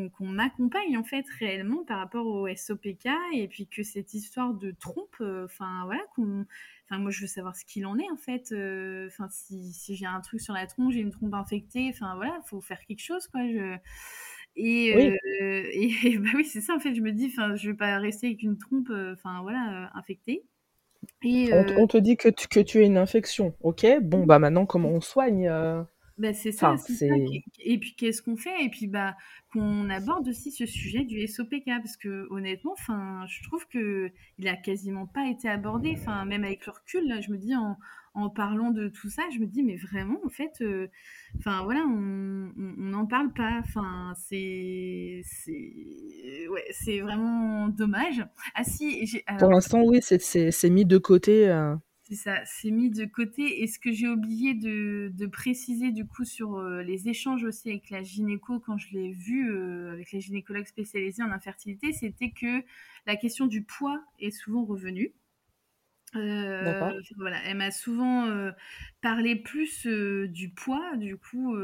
[0.10, 4.72] qu'on m'accompagne en fait réellement par rapport au SOPK et puis que cette histoire de
[4.72, 6.46] trompe, enfin voilà, qu'on
[6.90, 8.52] Enfin, moi, je veux savoir ce qu'il en est, en fait.
[8.52, 12.16] Euh, enfin, si, si j'ai un truc sur la trompe, j'ai une trompe infectée, enfin,
[12.16, 13.42] voilà, faut faire quelque chose, quoi.
[13.48, 13.76] Je...
[14.56, 15.18] Et, oui.
[15.42, 15.64] Euh,
[16.04, 16.94] et bah oui, c'est ça, en fait.
[16.94, 20.44] Je me dis, enfin, je vais pas rester avec une trompe, euh, enfin, voilà, infectée.
[21.24, 23.86] Et, on, te dit que tu, que tu as une infection, ok?
[24.02, 25.48] Bon, bah maintenant, comment on soigne
[26.18, 26.76] bah, c'est ça,
[27.60, 28.64] Et puis qu'est-ce qu'on fait?
[28.64, 29.18] Et puis bah
[29.52, 34.48] qu'on aborde aussi ce sujet du SOPK parce que honnêtement, enfin, je trouve que il
[34.48, 35.94] a quasiment pas été abordé.
[35.98, 37.78] Enfin, même avec le recul, là, je me dis en,
[38.14, 40.88] en parlant de tout ça, je me dis mais vraiment en fait, euh,
[41.38, 43.60] enfin voilà, on n'en parle pas.
[43.60, 48.26] Enfin, c'est c'est ouais, c'est vraiment dommage.
[48.56, 51.50] Ah si, pour l'instant oui, c'est mis de côté.
[51.50, 51.76] Euh,
[52.08, 53.64] c'est ça, c'est mis de côté.
[53.64, 57.90] Et ce que j'ai oublié de, préciser du coup sur euh, les échanges aussi avec
[57.90, 62.64] la gynéco quand je l'ai vu euh, avec les gynécologues spécialisés en infertilité, c'était que
[63.08, 65.14] la question du poids est souvent revenue.
[66.16, 68.30] Euh, voilà, elle m'a souvent
[69.02, 71.58] parlé plus du poids, du coup,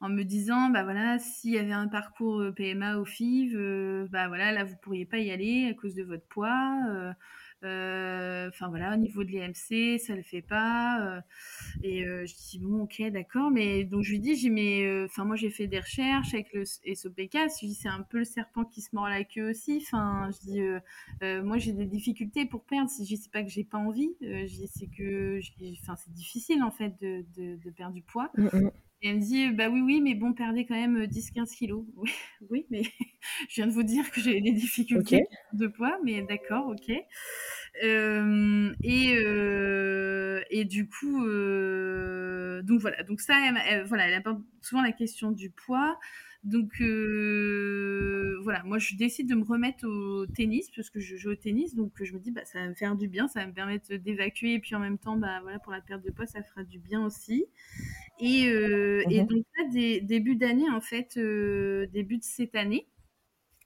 [0.00, 3.56] en me disant, bah voilà, s'il y avait un parcours PMA au FIV,
[4.10, 7.14] bah voilà, là vous pourriez pas y aller à cause de votre poids.
[7.62, 11.00] Euh, enfin voilà, au niveau de l'EMC, ça le fait pas.
[11.00, 11.20] Euh,
[11.82, 13.50] et euh, je dis bon, ok, d'accord.
[13.50, 16.64] Mais donc je lui dis, j'ai mais, enfin moi j'ai fait des recherches avec le
[16.64, 17.34] SOPK.
[17.34, 19.82] Je dis c'est un peu le serpent qui se mord la queue aussi.
[19.82, 22.90] Enfin, je dis moi j'ai des difficultés pour perdre.
[22.90, 25.40] Si je dis pas que j'ai pas envie, je dis c'est que,
[25.82, 28.30] enfin c'est difficile en fait de, de, perdre du poids.
[28.36, 28.70] Mm, mm.
[29.02, 31.84] Et elle me dit, bah oui, oui, mais bon, perdez quand même 10-15 kilos.
[31.96, 32.10] Oui,
[32.50, 32.82] oui, mais
[33.48, 36.92] je viens de vous dire que j'ai des difficultés de poids, mais d'accord, ok.
[37.84, 43.34] Euh, et, euh, et du coup, euh, donc voilà, donc ça,
[43.68, 45.98] elle, voilà, elle apporte souvent la question du poids.
[46.44, 46.80] Donc
[48.42, 51.74] voilà, moi je décide de me remettre au tennis parce que je joue au tennis,
[51.74, 53.94] donc je me dis bah ça va me faire du bien, ça va me permettre
[53.96, 54.54] d'évacuer.
[54.54, 56.78] Et puis en même temps bah voilà pour la perte de poids ça fera du
[56.78, 57.46] bien aussi.
[58.20, 58.44] Et,
[59.08, 59.64] et mmh donc là
[60.02, 62.88] début d'année en fait, début de cette année,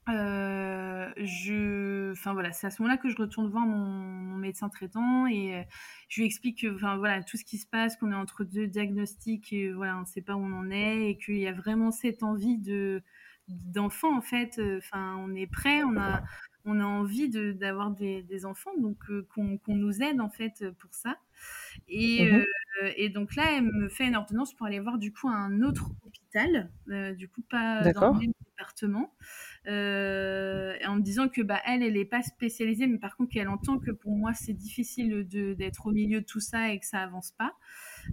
[0.09, 5.25] euh, je, enfin voilà, c'est à ce moment-là que je retourne voir mon, médecin traitant
[5.25, 5.63] et euh,
[6.07, 8.67] je lui explique que, enfin voilà, tout ce qui se passe, qu'on est entre deux
[8.67, 11.53] diagnostics, et, voilà, on ne sait pas où on en est et qu'il y a
[11.53, 13.01] vraiment cette envie de
[13.47, 14.59] d'enfant en fait.
[14.77, 16.23] Enfin, on est prêt, on a
[16.67, 20.93] on a envie d'avoir des, des, enfants, donc euh, qu'on nous aide en fait pour
[20.93, 21.17] ça.
[21.87, 22.45] Et, mmh
[22.97, 25.91] et, donc là, elle me fait une ordonnance pour aller voir du coup un autre
[26.05, 26.69] hôpital,
[27.15, 29.13] du coup pas dans le même département.
[29.67, 33.47] Euh, en me disant que bah, elle, elle n'est pas spécialisée, mais par contre qu'elle
[33.47, 36.99] entend que pour moi c'est difficile d'être au milieu de tout ça et que ça
[36.99, 37.53] avance pas.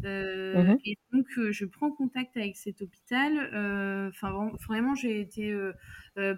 [0.04, 3.32] Euh, mmh et donc euh, je prends contact avec cet hôpital.
[4.08, 5.54] Enfin vraiment j'ai été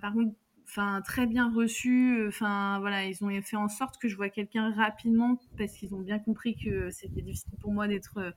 [0.01, 0.35] par contre
[0.67, 4.73] enfin très bien reçu enfin voilà ils ont fait en sorte que je vois quelqu'un
[4.73, 8.35] rapidement parce qu'ils ont bien compris que c'était difficile pour moi d'être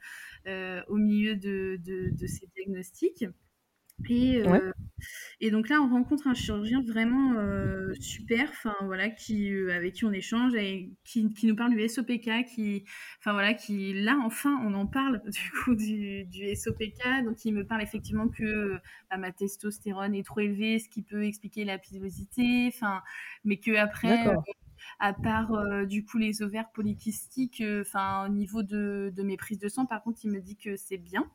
[0.87, 3.25] au milieu de, de, de, ces diagnostics
[4.09, 4.61] Et, Ouais.
[4.61, 4.71] euh,
[5.41, 9.95] et donc là, on rencontre un chirurgien vraiment euh, super, enfin voilà, qui euh, avec
[9.95, 12.85] qui on échange et qui, qui nous parle du SOPK, qui,
[13.19, 17.53] enfin voilà, qui là enfin on en parle du coup du, du SOPK, donc il
[17.53, 18.75] me parle effectivement que
[19.09, 23.01] bah, ma testostérone est trop élevée, ce qui peut expliquer la pilosité, enfin,
[23.43, 24.25] mais que après.
[24.99, 29.59] À part euh, du coup les ovaires polykystiques, enfin au niveau de, de mes prises
[29.59, 31.29] de sang, par contre, il me dit que c'est bien,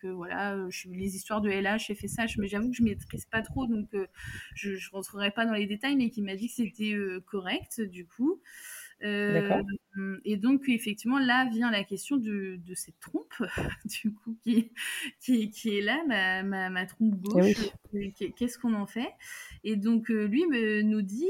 [0.00, 3.42] Que voilà, euh, je, les histoires de LH, FSH, mais j'avoue que je maîtrise pas
[3.42, 4.06] trop, donc euh,
[4.54, 7.80] je, ne rentrerai pas dans les détails, mais qui m'a dit que c'était euh, correct,
[7.80, 8.40] du coup.
[9.04, 9.62] Euh,
[10.24, 13.34] et donc, effectivement, là vient la question de, de cette trompe,
[13.84, 14.72] du coup, qui,
[15.20, 17.70] qui, qui est là, ma, ma, ma trompe Eh gauche.
[17.92, 18.12] Oui.
[18.36, 19.12] Qu'est-ce qu'on en fait?
[19.62, 21.28] Et donc, euh, lui me, nous dit,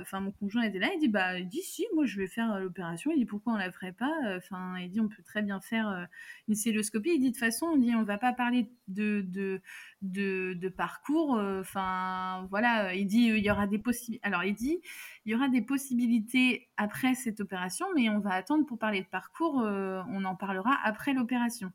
[0.00, 2.58] enfin, mon conjoint était là, il dit, bah, il dit, si, moi, je vais faire
[2.60, 3.10] l'opération.
[3.12, 4.14] Il dit, pourquoi on la ferait pas?
[4.36, 6.08] Enfin, il dit, on peut très bien faire
[6.48, 7.10] une celluloscopie.
[7.14, 9.60] Il dit, de toute façon, on dit, on va pas parler de, de,
[10.12, 11.40] de, de parcours.
[11.60, 14.26] Enfin, voilà, il dit, il y aura des possibilités.
[14.26, 14.80] Alors, il dit,
[15.24, 19.06] il y aura des possibilités après cette opération, mais on va attendre pour parler de
[19.06, 19.62] parcours.
[19.62, 21.72] Euh, on en parlera après l'opération.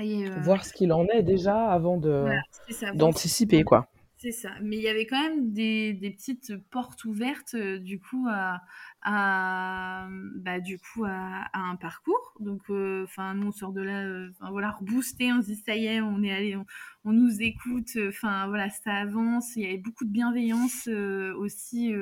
[0.00, 0.40] Euh...
[0.40, 3.88] Voir ce qu'il en est déjà avant de voilà, d'anticiper, quoi.
[4.16, 4.50] C'est ça.
[4.62, 8.62] Mais il y avait quand même des, des petites portes ouvertes, euh, du coup, à,
[9.04, 12.34] à, bah, du coup, à, à un parcours.
[12.40, 15.76] Donc, enfin, euh, nous, on sort de là, euh, voilà, reboosté, on se dit, ça
[15.76, 16.66] y est, on est allé, on,
[17.04, 19.56] on nous écoute, enfin, voilà, ça avance.
[19.56, 20.88] Il y avait beaucoup de bienveillance
[21.36, 21.94] aussi,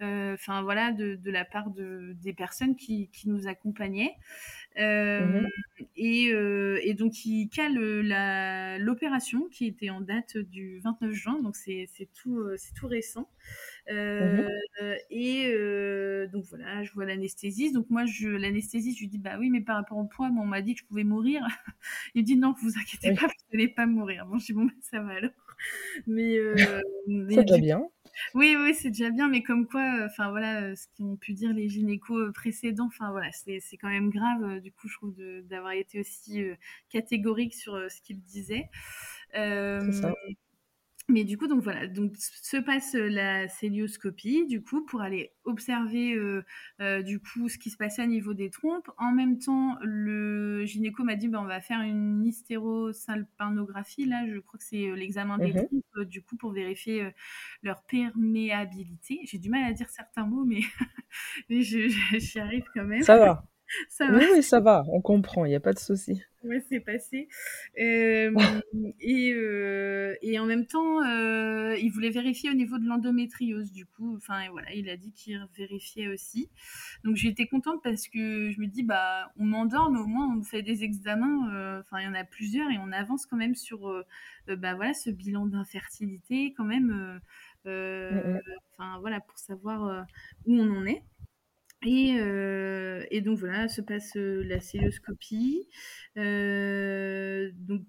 [0.00, 4.14] enfin, voilà, de, de, la part de, des personnes qui, qui nous accompagnaient.
[4.78, 5.48] Euh, mmh.
[5.96, 7.74] et, euh, et, donc, il cale
[8.78, 12.40] l'opération qui était en date du 29 juin, donc c'est tout,
[12.76, 13.28] tout récent.
[13.90, 14.48] Euh,
[14.80, 14.94] mmh.
[15.10, 17.74] Et donc voilà, je vois l'anesthésiste.
[17.74, 20.62] Donc moi, l'anesthésiste, je lui dis bah oui, mais par rapport au poids, on m'a
[20.62, 21.42] dit que je pouvais mourir.
[22.14, 23.16] il dit non, vous inquiétez oui.
[23.16, 24.26] pas, vous n'allez pas mourir.
[24.26, 25.30] Bon, je dis bon, bah, ça va alors.
[26.06, 26.38] Mais
[27.06, 27.82] c'est déjà bien.
[28.34, 31.68] Oui, oui, c'est déjà bien, mais comme quoi, enfin voilà, ce qu'ont pu dire les
[31.68, 35.14] gynécos précédents, enfin voilà, c'est quand même grave, du coup, je trouve,
[35.44, 36.54] d'avoir été aussi euh,
[36.90, 38.68] catégorique sur euh, ce qu'ils disaient.
[39.36, 40.12] Euh, ça.
[41.10, 46.12] Mais du coup, donc voilà, donc se passe la célioscopie, du coup, pour aller observer
[46.14, 46.44] euh,
[46.82, 48.90] euh, du coup ce qui se passait au niveau des trompes.
[48.98, 54.04] En même temps, le gynéco m'a dit, ben, on va faire une hystérosalpinographie.
[54.04, 55.66] Là, je crois que c'est l'examen des Mhm.
[55.66, 57.10] trompes, euh, du coup, pour vérifier euh,
[57.62, 59.20] leur perméabilité.
[59.24, 60.60] J'ai du mal à dire certains mots, mais,
[61.48, 63.02] mais j'y arrive quand même.
[63.02, 63.44] Ça va.
[63.88, 64.28] Ça Oui, va.
[64.32, 66.20] oui, ça va, on comprend, il n'y a pas de souci.
[66.44, 67.26] Ouais, c'est passé.
[67.80, 68.30] Euh,
[69.00, 73.86] et, euh, et en même temps, euh, il voulait vérifier au niveau de l'endométriose, du
[73.86, 74.14] coup.
[74.16, 76.48] Enfin, voilà, il a dit qu'il vérifiait aussi.
[77.02, 80.44] Donc, j'étais contente parce que je me dis, bah, on m'endort, mais au moins, on
[80.44, 81.80] fait des examens.
[81.80, 83.92] Enfin, il y en a plusieurs et on avance quand même sur,
[84.46, 87.20] bah, voilà, ce bilan d'infertilité, quand même.
[87.66, 88.42] euh, Mhm.
[88.78, 90.06] Enfin, voilà, pour savoir
[90.46, 91.02] où on en est.
[91.86, 95.68] Et, euh, et donc voilà, se passe euh, la celluloscopie.
[96.16, 97.86] Euh, donc,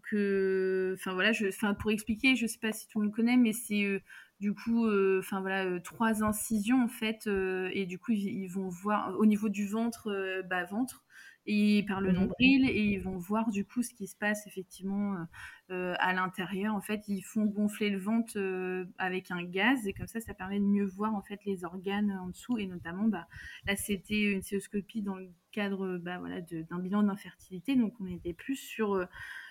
[0.93, 4.03] enfin voilà, je, pour expliquer, je sais pas si tout le monde connaît, mais c'est
[4.39, 4.87] du coup,
[5.19, 9.49] enfin voilà, trois incisions en fait, et du coup ils, ils vont voir au niveau
[9.49, 11.03] du ventre, bas ventre,
[11.51, 12.15] et par le Mhm.
[12.19, 15.23] nombril, et ils vont voir du coup ce qui se passe effectivement euh,
[15.71, 16.75] euh, à l'intérieur.
[16.75, 20.35] En fait, ils font gonfler le ventre euh, avec un gaz, et comme ça, ça
[20.35, 23.27] permet de mieux voir en fait les organes en dessous, et notamment bah,
[23.65, 27.75] Là, c'était une célioscopie dans le cadre bah, voilà, d'un bilan d'infertilité.
[27.75, 29.05] Donc, on était plus sur euh,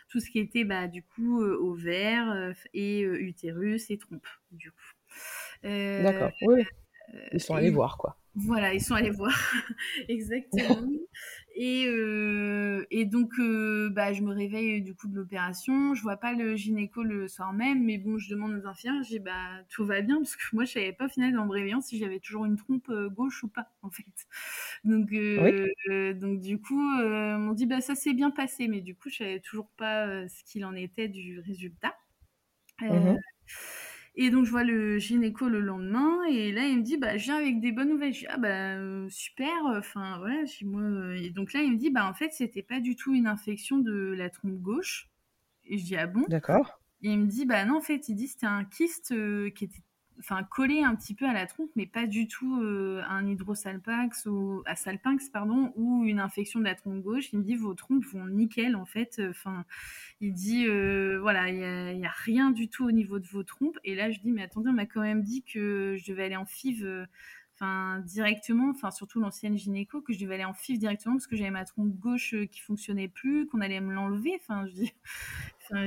[0.08, 4.92] tout ce qui était bah, du coup ovaire et utérus et trompe, du coup.
[5.64, 6.62] D'accord, oui.
[7.32, 8.16] Ils sont allés et- voir, quoi.
[8.34, 9.32] Voilà, ils sont allés voir.
[10.08, 10.86] Exactement.
[11.60, 15.92] Et, euh, et donc, euh, bah, je me réveille du coup de l'opération.
[15.94, 19.02] Je vois pas le gynéco le soir même, mais bon, je demande aux infirmières.
[19.02, 21.46] Je dis, bah, tout va bien, parce que moi, je savais pas au final, en
[21.46, 24.04] me réveillant, si j'avais toujours une trompe euh, gauche ou pas, en fait.
[24.84, 25.50] Donc, euh,
[25.90, 28.94] euh, donc du coup, euh, on m'ont dit, bah, ça s'est bien passé, mais du
[28.96, 31.94] coup, je savais toujours pas euh, ce qu'il en était du résultat.
[32.82, 33.22] Euh, Mhm.
[34.20, 37.24] Et donc, je vois le gynéco le lendemain, et là, il me dit, bah, je
[37.24, 38.12] viens avec des bonnes nouvelles.
[38.14, 40.82] Je dis, ah, bah, euh, super, enfin, voilà, je dis, moi.
[40.82, 43.26] euh, Et donc là, il me dit, bah, en fait, c'était pas du tout une
[43.28, 45.08] infection de la trompe gauche.
[45.64, 46.24] Et je dis, ah bon?
[46.28, 46.78] D'accord.
[47.02, 49.64] Et il me dit, bah, non, en fait, il dit, c'était un kyste euh, qui
[49.66, 49.82] était.
[50.20, 54.26] Enfin, collé un petit peu à la trompe, mais pas du tout euh, un hydrosalpax
[54.26, 57.32] ou à salpinx, pardon, ou une infection de la trompe gauche.
[57.32, 59.22] Il me dit vos trompes vont nickel en fait.
[59.30, 59.64] Enfin,
[60.20, 61.58] il dit euh, voilà, il
[62.00, 63.78] y, a- rien du tout au niveau de vos trompes.
[63.84, 66.36] Et là, je dis mais attendez, on m'a quand même dit que je devais aller
[66.36, 67.06] en FIV,
[67.54, 71.36] enfin directement, enfin surtout l'ancienne gynéco, que je devais aller en FIV directement parce que
[71.36, 74.32] j'avais ma trompe gauche euh, qui fonctionnait plus, qu'on allait me l'enlever.
[74.40, 74.92] Enfin, je dis,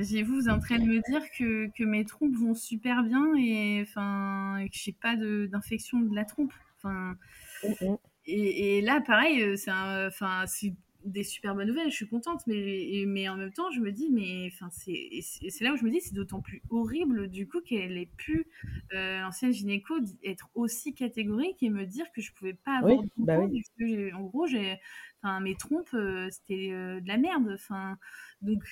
[0.02, 3.82] j'ai vous, en train de me dire que, que mes trompes vont super bien et,
[3.82, 6.54] enfin, que j'ai pas d'infection de, la trompe.
[6.78, 7.16] Enfin,
[7.64, 7.98] mmh, mmh.
[8.28, 10.74] et, et, là, pareil, c'est enfin, c'est
[11.06, 14.10] des super bonnes nouvelles, je suis contente, mais, mais en même temps, je me dis,
[14.10, 17.98] mais enfin, c'est là où je me dis, c'est d'autant plus horrible du coup qu'elle
[17.98, 18.48] ait pu,
[18.94, 23.10] euh, l'ancienne gynéco, être aussi catégorique et me dire que je pouvais pas avoir oui,
[23.18, 23.62] bah oui.
[23.62, 24.80] parce que en gros, j'ai,
[25.22, 27.98] enfin, mes trompes, euh, c'était euh, de la merde, enfin,
[28.42, 28.64] donc,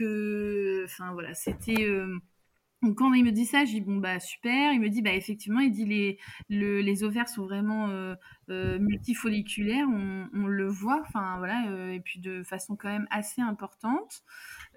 [0.85, 1.87] enfin voilà, c'était
[2.81, 4.71] donc quand il me dit ça, je dis bon bah super.
[4.71, 6.17] Il me dit bah effectivement, il dit les
[6.49, 8.15] le, les ovaires sont vraiment euh,
[8.49, 13.07] euh, multifolliculaires, on, on, le voit, enfin voilà, euh, et puis de façon quand même
[13.11, 14.23] assez importante.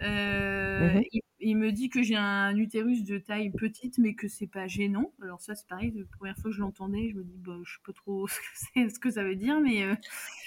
[0.00, 4.46] Mmh il, il, me dit que j'ai un utérus de taille petite, mais que c'est
[4.46, 5.12] pas gênant.
[5.22, 7.72] Alors ça c'est pareil, la première fois que je l'entendais, je me dis bah je
[7.72, 8.38] sais pas trop ce
[8.74, 9.94] que, ce que ça veut dire, mais euh,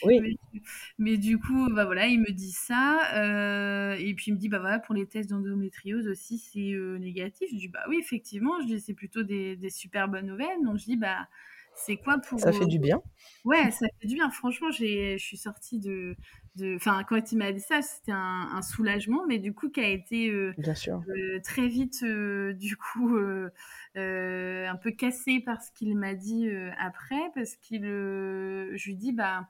[0.04, 0.20] oui.
[0.22, 0.62] mais,
[0.98, 4.50] mais, du coup bah voilà, il me dit ça, euh, et puis il me dit
[4.50, 7.50] bah voilà pour les tests d'endométriose aussi c'est négatif.
[7.52, 10.78] Je dis bah oui effectivement, je dis c'est plutôt des, des super bonnes nouvelles, donc
[10.78, 11.28] je dis bah
[11.76, 13.02] c'est quoi pour ça fait du bien
[13.44, 16.16] ouais ça fait du bien franchement j'ai je suis sortie de
[16.76, 19.90] enfin quand il m'a dit ça c'était un, un, soulagement mais du coup qui a
[19.90, 23.18] été euh, bien sûr euh, très vite euh, du coup
[23.96, 26.50] un peu cassé par ce qu'il m'a dit
[26.80, 29.48] après parce qu'il je lui dis bah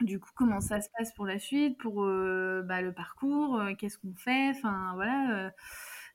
[0.00, 4.14] du coup comment ça se passe pour la suite pour bah, le parcours qu'est-ce qu'on
[4.14, 5.52] fait enfin voilà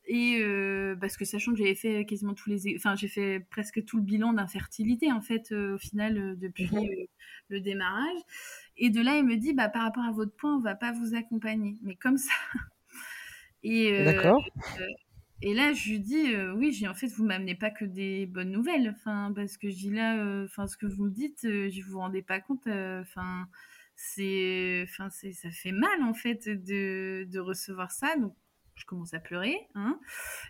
[0.07, 0.43] et
[0.99, 4.03] parce que sachant que j'avais fait quasiment tous les, enfin j'ai fait presque tout le
[4.03, 7.07] bilan d'infertilité en fait au final depuis mmh.
[7.49, 8.19] le démarrage.
[8.77, 10.91] Et de là il me dit bah par rapport à votre point on va pas
[10.91, 12.33] vous accompagner, mais comme ça.
[13.63, 14.43] Et d'accord.
[15.41, 18.51] et là je lui dis oui j'ai en fait vous m'amenez pas que des bonnes
[18.51, 21.93] nouvelles, enfin parce que je dis là, enfin ce que vous me dites, je vous
[21.93, 23.47] vous rendez pas compte, enfin
[23.95, 28.35] c'est, enfin c'est ça fait mal en fait de, de recevoir ça donc
[28.75, 29.99] je commence à pleurer hein,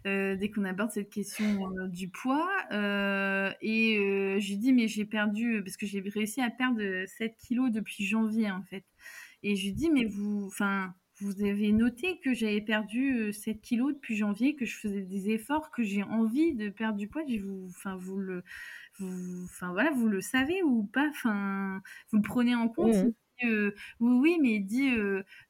[0.06, 2.50] euh, dès qu'on aborde cette question euh, du poids.
[2.72, 3.96] Euh, et
[4.40, 8.06] je lui dis, mais j'ai perdu, parce que j'ai réussi à perdre 7 kilos depuis
[8.06, 8.84] janvier, en fait.
[9.44, 13.94] Et je lui dis, mais vous, enfin, vous avez noté que j'avais perdu 7 kilos
[13.94, 17.24] depuis janvier, que je faisais des efforts, que j'ai envie de perdre du poids.
[17.24, 18.44] vous, enfin, vous le,
[19.00, 22.96] enfin voilà, vous le savez ou pas, enfin, vous le prenez en compte?
[22.96, 23.14] Mmh
[23.44, 24.90] oui, oui, mais il dit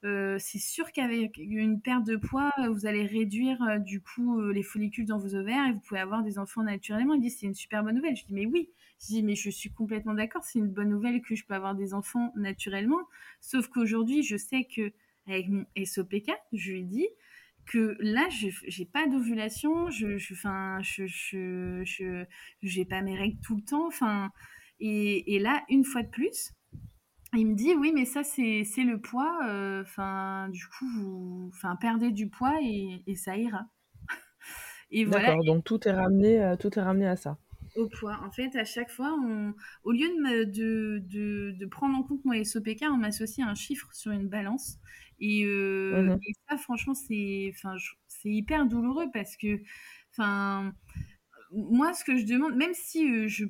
[0.03, 5.05] euh, c'est sûr qu'avec une perte de poids, vous allez réduire du coup les follicules
[5.05, 7.13] dans vos ovaires et vous pouvez avoir des enfants naturellement.
[7.13, 8.15] Il dit c'est une super bonne nouvelle.
[8.15, 8.69] Je dis mais oui.
[9.01, 10.43] Je dis mais je suis complètement d'accord.
[10.43, 13.01] C'est une bonne nouvelle que je peux avoir des enfants naturellement.
[13.41, 14.91] Sauf qu'aujourd'hui, je sais que
[15.27, 17.07] avec mon SOPK, je lui dis
[17.65, 20.35] que là, j'ai pas d'ovulation, je, je,
[20.81, 22.25] je,
[22.61, 23.89] je, pas mes règles tout le temps,
[24.79, 26.51] et, et là, une fois de plus,
[27.35, 29.39] il me dit oui, mais ça c'est le poids.
[29.47, 33.65] Euh, enfin, du coup, vous, enfin, perdez du poids et, et ça ira.
[34.91, 35.27] et voilà.
[35.27, 35.45] D'accord.
[35.45, 37.37] Donc tout est ramené, euh, tout est ramené à ça.
[37.75, 38.19] Au poids.
[38.25, 42.03] En fait, à chaque fois, on, au lieu de, me, de, de, de, prendre en
[42.03, 44.77] compte mon SOPK, on m'associe un chiffre sur une balance.
[45.19, 47.75] Et, euh, mmh et ça, franchement, c'est, enfin,
[48.07, 49.61] c'est hyper douloureux parce que,
[50.11, 50.73] enfin
[51.55, 53.45] moi, ce que je demande, même si euh, je,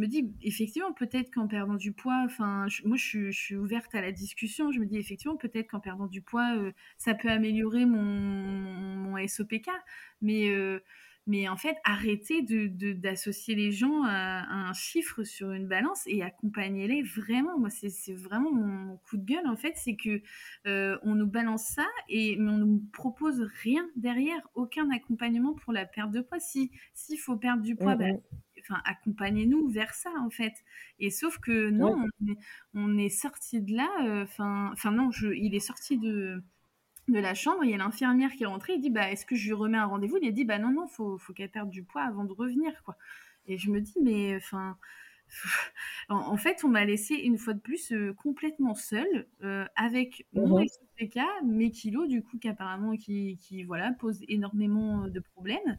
[0.00, 4.00] me dis, effectivement, peut-être qu'en perdant du poids, enfin, moi, je, je, suis ouverte à
[4.00, 4.72] la discussion.
[4.72, 9.28] Je me dis, effectivement, peut-être qu'en perdant du poids, euh, ça peut améliorer mon, mon
[9.28, 9.68] SOPK.
[10.22, 10.80] Mais euh,
[11.26, 16.22] mais en fait, arrêtez d'associer de, les gens à, un chiffre sur une balance et
[16.22, 17.58] accompagnez-les vraiment.
[17.58, 20.22] Moi, c'est vraiment mon, coup de gueule, en fait, c'est que
[20.66, 25.72] euh, on nous balance ça et mais on nous propose rien derrière, aucun accompagnement pour
[25.72, 26.38] la perte de poids.
[26.38, 28.20] Si s'il faut perdre du poids, ben,
[28.60, 30.54] enfin, accompagnez-nous vers ça, en fait.
[31.00, 32.38] Et sauf que non, on, est,
[32.74, 33.88] on, est, sorti de là.
[34.04, 36.42] Euh, enfin, enfin non, je, il est sorti de
[37.08, 39.36] de la chambre, il y a l'infirmière qui est rentrée, il dit bah est-ce que
[39.36, 40.18] je lui remets un rendez-vous?
[40.20, 42.82] Il a dit bah non non, faut faut qu'elle perde du poids avant de revenir
[42.84, 42.96] quoi.
[43.46, 44.76] Et je me dis mais enfin
[46.08, 50.64] en, fait, on m'a laissé une fois de plus euh, complètement seule euh, avec mon
[50.64, 55.78] SPK, mes kilos du coup qu'apparemment qui, qui voilà posent énormément de problèmes.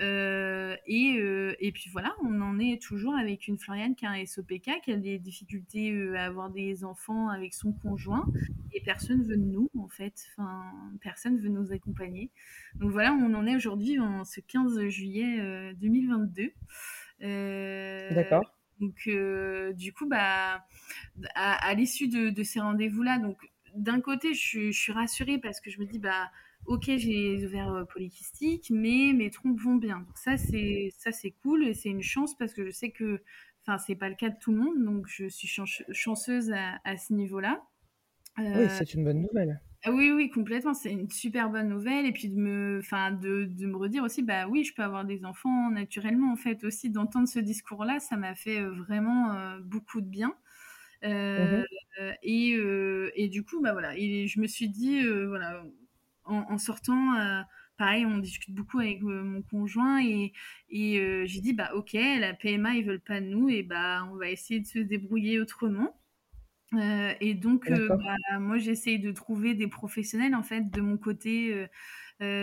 [0.00, 4.10] Euh, et, euh, et, puis voilà, on en est toujours avec une Floriane qui a
[4.10, 8.26] un SOPK, qui a des difficultés euh, à avoir des enfants avec son conjoint,
[8.72, 10.26] et personne veut de nous, en fait.
[10.32, 10.70] Enfin,
[11.00, 12.30] personne veut nous accompagner.
[12.74, 16.52] Donc voilà, on en est aujourd'hui en ce 15 juillet 2022.
[18.14, 18.52] D'accord.
[18.78, 19.08] Donc,
[19.74, 20.66] du coup, bah,
[21.34, 23.38] à, à l'issue de, de, ces rendez-vous-là, donc
[23.74, 26.30] d'un côté, je, je, suis rassurée parce que je me dis, bah,
[26.66, 30.00] ok, j'ai les ovaires euh, polykystiques, mais mes trompes vont bien.
[30.00, 33.22] Donc ça, c'est ça, c'est cool et c'est une chance parce que je sais que,
[33.66, 35.48] enfin, c'est pas le cas de tout le monde, donc je suis
[35.92, 37.62] chanceuse à, à ce niveau-là.
[38.40, 39.60] Euh, oui, c'est une bonne nouvelle.
[39.84, 43.44] Ah oui, oui, complètement, c'est une super bonne nouvelle et puis de me enfin de
[43.44, 46.90] de me redire aussi, bah oui, je peux avoir des enfants naturellement en fait aussi
[46.90, 50.36] d'entendre ce discours-là, ça m'a fait, heu, vraiment, beaucoup de bien.
[51.36, 51.66] Mmh Heu mh.
[52.22, 52.52] et
[53.16, 55.64] et du coup, bah voilà et je me suis dit, voilà,
[56.26, 57.42] en en sortant, heu,
[57.78, 60.32] pareil, on discute beaucoup avec, heu, mon conjoint et
[60.70, 64.08] et heu, j'ai dit: «Bah OK, la PMA, ils veulent pas de nous et bah,
[64.12, 66.00] on va essayer de se débrouiller autrement».
[67.20, 71.66] Et donc bah, moi j'essaye de trouver des professionnels en fait de mon côté,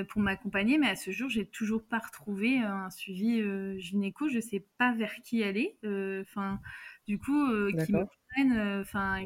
[0.09, 3.41] pour m'accompagner, mais à ce jour, j'ai toujours pas retrouvé un suivi,
[3.79, 4.29] gynéco.
[4.29, 5.77] Je sais pas vers qui aller,
[6.21, 6.61] enfin,
[7.07, 7.47] du coup,
[7.79, 8.01] qui me.
[8.41, 9.25] Heu, enfin,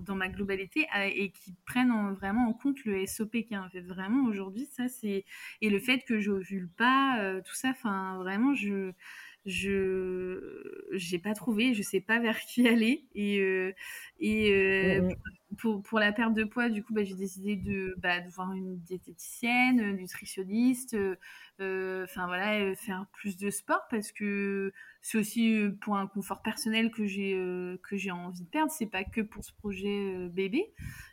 [0.00, 3.80] dans ma globalité et qui prennent en vraiment en compte le SOPK, en fait.
[3.82, 5.24] Vraiment aujourd'hui, ça c'est
[5.60, 8.92] et le fait que j'ovule pas, heu, tout ça, enfin, vraiment je
[9.46, 13.74] je j'ai pas trouvé, je sais pas vers qui aller et heu
[14.18, 15.14] et Mmh heu, mh.
[15.58, 18.52] pour pour la perte de poids, du coup, bah, j'ai décidé de, bah, de voir
[18.54, 21.16] une diététicienne, heu, nutritionniste, heu
[21.60, 24.72] heu, enfin voilà, heu, faire plus de sport parce que
[25.02, 27.32] c'est aussi, pour un confort personnel que j'ai,
[27.82, 28.72] que j'ai envie de perdre.
[28.72, 30.72] C'est pas que pour ce projet, bébé.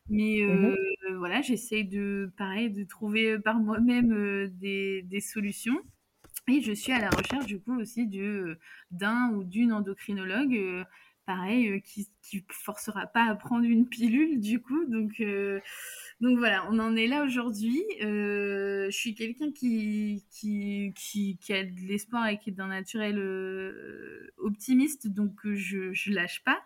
[0.10, 0.76] Mais Mmh
[1.18, 5.82] voilà, j'essaye de pareil, de trouver, par moi-même, des des solutions
[6.48, 8.60] et je suis à la recherche du coup aussi heu,
[8.92, 10.86] d'un ou d'une endocrinologue, heu,
[11.26, 15.22] pareil, heu, qui qui forcera pas à prendre une pilule du coup donc
[16.22, 17.84] donc voilà, on en est là aujourd'hui.
[18.02, 23.20] Je suis quelqu'un qui qui qui qui a de l'espoir et qui est d'un naturel,
[24.38, 26.64] optimiste donc je je lâche pas.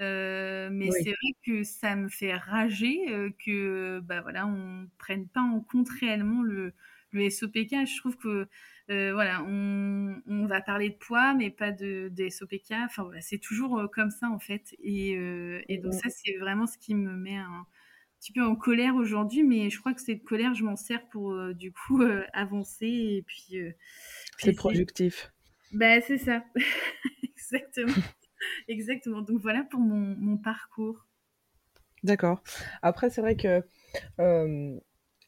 [0.00, 1.04] Mais Oui.
[1.04, 5.88] c'est vrai que ça me fait rager, que, bah, voilà, on prenne pas en compte
[5.90, 6.72] réellement le
[7.12, 7.86] le SOPK.
[7.86, 8.48] Je trouve que,
[8.90, 12.72] heu, voilà, on on va parler de poids, mais pas de des SOPK.
[12.86, 16.36] Enfin voilà, c'est toujours, heu, comme ça en fait et heu et donc ça, c'est
[16.38, 17.66] vraiment ce qui me met un
[18.20, 21.36] petit peu en colère aujourd'hui, mais je crois que cette colère, je m'en sers pour,
[21.54, 22.02] du coup,
[22.34, 23.56] avancer et puis,
[24.36, 25.32] C'est productif.
[25.72, 26.44] bah, c'est ça,
[27.22, 27.96] exactement,
[28.68, 29.22] exactement.
[29.22, 31.06] Donc voilà pour mon mon parcours.
[32.02, 32.42] D'accord.
[32.82, 33.62] Après, c'est vrai que,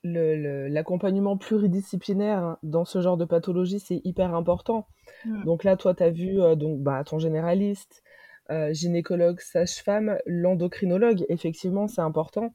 [0.04, 4.86] l'accompagnement pluridisciplinaire dans ce genre de pathologie, c'est hyper important.
[5.24, 5.44] Mmh.
[5.44, 8.02] Donc là, toi, tu as vu, heu, donc bah, ton généraliste,
[8.50, 12.54] heu, gynécologue, sage-femme, l'endocrinologue, effectivement, c'est important.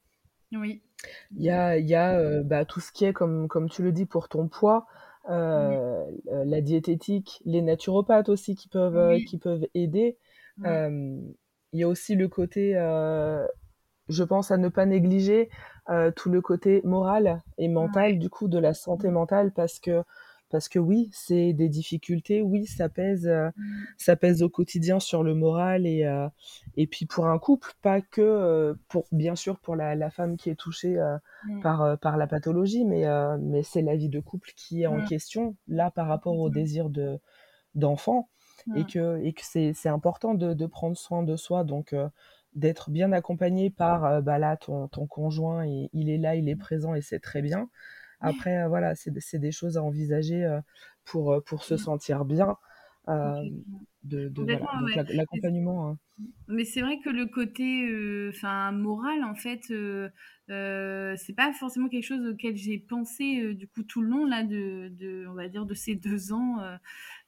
[0.52, 0.82] Oui.
[1.36, 3.92] Il y a y a, heu, bah, tout ce qui est comme comme tu le
[3.92, 4.86] dis pour ton poids,
[5.30, 9.26] heu, la diététique, les naturopathes aussi qui peuvent, Oui.
[9.26, 10.18] qui peuvent aider.
[10.66, 12.74] Il y a aussi le côté,
[14.10, 15.50] je pense à ne pas négliger,
[15.90, 19.12] heu, tout le côté moral et mental du coup de la santé Mmh.
[19.12, 20.04] mentale parce que
[20.52, 23.96] parce que oui, c'est des difficultés, oui, ça pèse, heu, Mmh.
[23.98, 26.28] ça pèse au quotidien sur le moral et heu
[26.78, 30.50] et puis pour un couple, pas que, pour bien sûr pour la la femme qui
[30.50, 30.98] est touchée,
[31.44, 31.64] Mmh.
[31.64, 33.06] par, par la pathologie, mais
[33.40, 36.90] mais c'est la vie de couple qui est en question, là, par rapport au désir
[36.90, 37.20] de
[37.76, 38.30] d'enfant
[38.74, 41.96] et que et que c'est c'est important de de prendre soin de soi donc
[42.56, 46.50] d'être bien accompagné par, heu, bah, là, ton ton conjoint, il il est là, il
[46.50, 47.70] est présent et c'est très bien.
[48.22, 50.62] Après, heu, voilà, c'est des choses à envisager, heu,
[51.06, 51.78] pour, pour se Mmh.
[51.78, 52.58] sentir bien,
[54.04, 54.44] de de
[55.16, 55.98] l'accompagnement, heu
[56.48, 57.88] mais c'est vrai que le côté,
[58.30, 60.10] enfin moral en fait, heu
[60.50, 64.44] heu, c'est pas forcément quelque chose auquel j'ai pensé, du coup tout le long là
[64.44, 66.58] de de dire de ces 2 ans,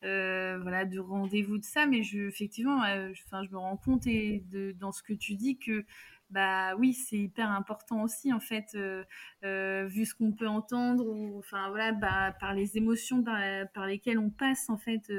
[0.02, 1.86] voilà, de rendez-vous de ça.
[1.86, 2.82] Mais je effectivement,
[3.14, 5.86] je me rends compte et de dans ce que tu dis que,
[6.32, 9.06] bah, oui, c'est hyper important aussi en fait, heu
[9.44, 13.40] heu, vu ce qu'on peut entendre ou enfin voilà, bah, par les émotions par
[13.74, 15.10] par lesquelles on passe en fait,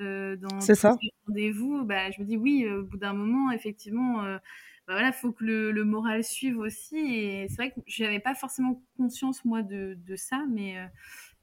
[0.00, 4.40] heu, dans ces rendez-vous, bah, je me dis: «Oui, au bout d'un moment effectivement, bah,
[4.88, 8.82] voilà, faut que le le moral suive aussi» et c'est vrai que j'avais pas forcément
[8.96, 10.76] conscience moi de de ça, mais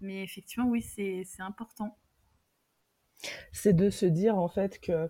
[0.01, 1.97] mais effectivement oui, c'est important.
[3.51, 5.09] C'est de se dire en fait que,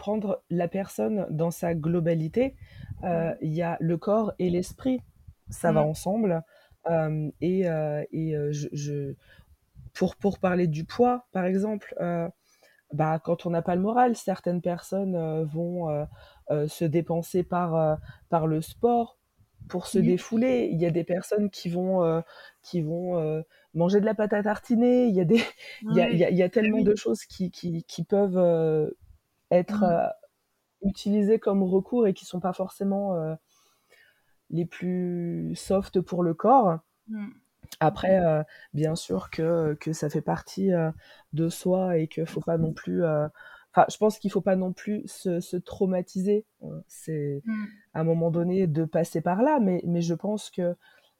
[0.00, 2.56] prendre la personne dans sa globalité,
[3.04, 3.36] heu, Mmh.
[3.42, 5.00] il y a le corps et l'esprit,
[5.50, 6.42] ça va ensemble,
[6.86, 9.14] hem et heu et je je
[9.94, 11.94] pour pour parler du poids, par exemple,
[12.92, 16.06] bah, quand on n'a pas le moral, certaines personnes, vont,
[16.68, 17.98] se dépenser par,
[18.30, 19.18] par le sport,
[19.68, 20.68] pour se défouler.
[20.72, 22.22] Il y a des personnes qui vont,
[22.62, 23.42] qui vont,
[23.74, 25.06] manger de la pâte à tartiner.
[25.06, 25.42] Il y a des
[25.90, 26.84] il y a y a y a Bah, tellement oui.
[26.84, 28.38] de choses qui qui qui peuvent,
[29.50, 29.92] être, Mmh.
[30.84, 33.36] heu, utilisées comme recours et qui sont pas forcément, heu,
[34.50, 36.78] les plus soft pour le corps.
[37.08, 37.30] Mmh.
[37.80, 38.44] Après, heu,
[38.74, 40.70] bien sûr que que ça fait partie,
[41.32, 44.72] de soi et qu'il faut pas non plus, enfin, je pense qu'il faut pas non
[44.72, 46.46] plus se, se traumatiser.
[46.88, 47.66] C'est Mmh.
[47.94, 50.76] à un moment donné de passer par là, mais, mais je pense que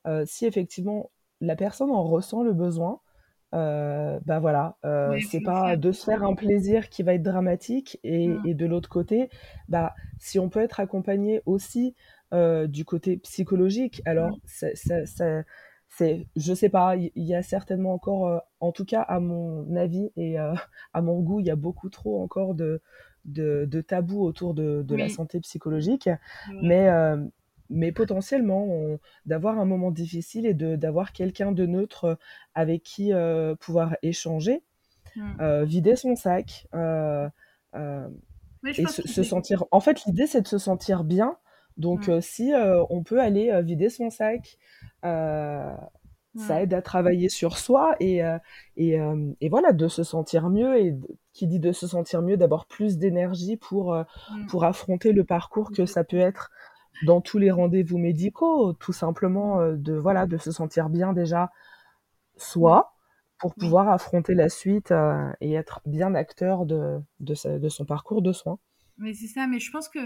[0.06, 1.10] euh, si effectivement
[1.40, 3.00] la personne en ressent le besoin,
[3.54, 7.98] euh, bah voilà, euh, c'est pas de se faire un plaisir qui va être dramatique
[8.04, 8.42] et, Mmh.
[8.44, 9.28] et de l'autre côté,
[9.68, 11.94] bah si on peut être accompagné aussi
[12.32, 14.40] euh, du côté psychologique, alors Mmh.
[14.44, 14.74] c'est,
[15.88, 19.18] c'est, je sais pas, il y, y a certainement encore, euh, en tout cas à
[19.20, 20.36] mon avis et
[20.92, 22.82] à mon goût, il y a beaucoup trop encore de,
[23.24, 26.08] de, de tabous autour de, de la santé psychologique,
[26.62, 26.88] mais
[27.70, 32.18] mais potentiellement, on- d'avoir un moment difficile et de d'avoir quelqu'un de neutre
[32.54, 34.64] avec qui euh, pouvoir échanger,
[35.16, 35.40] Mmh.
[35.40, 37.28] euh, vider son sac euh,
[37.74, 38.08] euh,
[38.78, 39.64] et se, sentir.
[39.70, 41.36] En fait, l'idée, c'est de se sentir bien.
[41.76, 42.10] Donc, Mmh.
[42.10, 44.58] euh, si euh, on peut aller euh, vider son sac,
[45.04, 45.74] euh,
[46.36, 46.62] ça Mmh.
[46.62, 48.38] aide à travailler sur soi et, euh,
[48.76, 50.78] et, euh, et voilà, de se sentir mieux.
[50.80, 50.96] Et
[51.32, 54.50] qui dit de se sentir mieux, d'avoir plus d'énergie pour, euh, Mmh.
[54.50, 56.50] pour affronter le parcours que ça peut être
[57.02, 61.50] dans tous les rendez-vous médicaux, tout simplement euh, de, voilà, de se sentir bien déjà
[62.36, 62.94] soi
[63.38, 67.84] pour pouvoir affronter la suite euh, et être bien acteur de, de, sa- de son
[67.86, 68.58] parcours de soins.
[68.98, 69.98] Mais c'est ça, mais je pense que,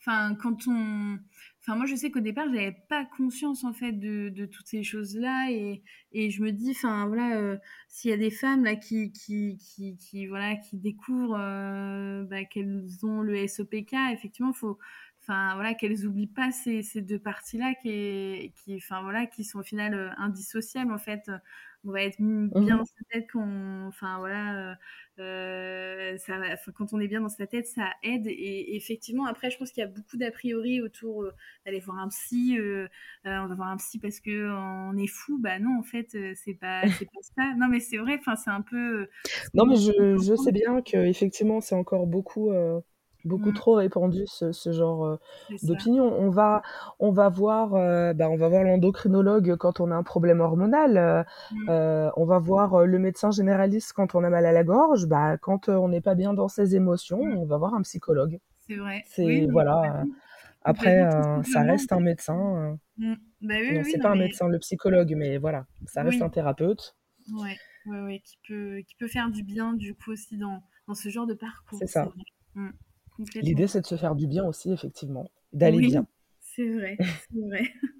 [0.00, 1.18] enfin, quand on,
[1.60, 4.82] enfin, moi, je sais qu'au départ, j'avais pas conscience en fait de, de toutes ces
[4.82, 7.56] choses-là, et, et je me dis, enfin, voilà, euh,
[7.88, 12.44] s'il y a des femmes là qui, qui, qui, qui voilà, qui découvrent euh, bah,
[12.44, 14.78] qu'elles ont le SOPK, effectivement, faut,
[15.22, 19.60] enfin, voilà, qu'elles oublient pas ces, ces deux parties-là qui, qui, enfin, voilà, qui sont
[19.60, 21.30] au final euh, indissociables en fait.
[21.84, 22.78] On va être mis bien Mhm.
[22.78, 24.72] dans sa tête qu'on, enfin, voilà.
[24.72, 24.74] euh,
[25.18, 28.26] euh, ça, enfin, quand on est bien dans sa tête, ça aide.
[28.26, 31.32] Et, et effectivement, après, je pense qu'il y a beaucoup d'a priori autour euh,
[31.64, 32.56] d'aller voir un psy.
[32.58, 32.86] euh,
[33.26, 35.38] euh, on va voir un psy parce que on est fou.
[35.38, 37.54] Bah non, en fait, c'est pas, c'est pas ça.
[37.56, 38.16] Non, mais c'est vrai.
[38.20, 39.08] Enfin, c'est un peu
[39.54, 42.50] Non, mais je, je sais bien que effectivement, c'est encore beaucoup,
[43.24, 45.16] beaucoup Mm, trop répandu ce, ce genre euh,
[45.62, 46.04] d'opinion.
[46.18, 46.62] On va,
[46.98, 50.96] on va voir, euh, bah, on va voir l'endocrinologue quand on a un problème hormonal.
[50.96, 54.64] euh, Mm, euh, on va voir le médecin généraliste quand on a mal à la
[54.64, 55.06] gorge.
[55.06, 58.38] Bah, quand on n'est pas bien dans ses émotions, mm, on va voir un psychologue.
[58.58, 59.04] c'est vrai.
[59.04, 60.04] C'est voilà.
[60.64, 61.08] Après,
[61.44, 62.72] ça reste un médecin.
[62.72, 63.14] euh, Mm.
[63.42, 66.22] Bah oui, non, c'est non, pas un mais médecin, le psychologue, mais voilà, ça reste
[66.22, 66.96] un thérapeute.
[67.32, 70.94] Ouais, ouais, ouais, qui peut, qui peut faire du bien, du coup, aussi dans, dans
[70.94, 72.12] ce genre de parcours, C'est c'est ça.
[73.40, 76.06] L'idée, c'est de se faire du bien aussi, effectivement, d'aller bien.
[76.40, 77.00] C'est vrai,
[77.32, 77.72] c'est vrai.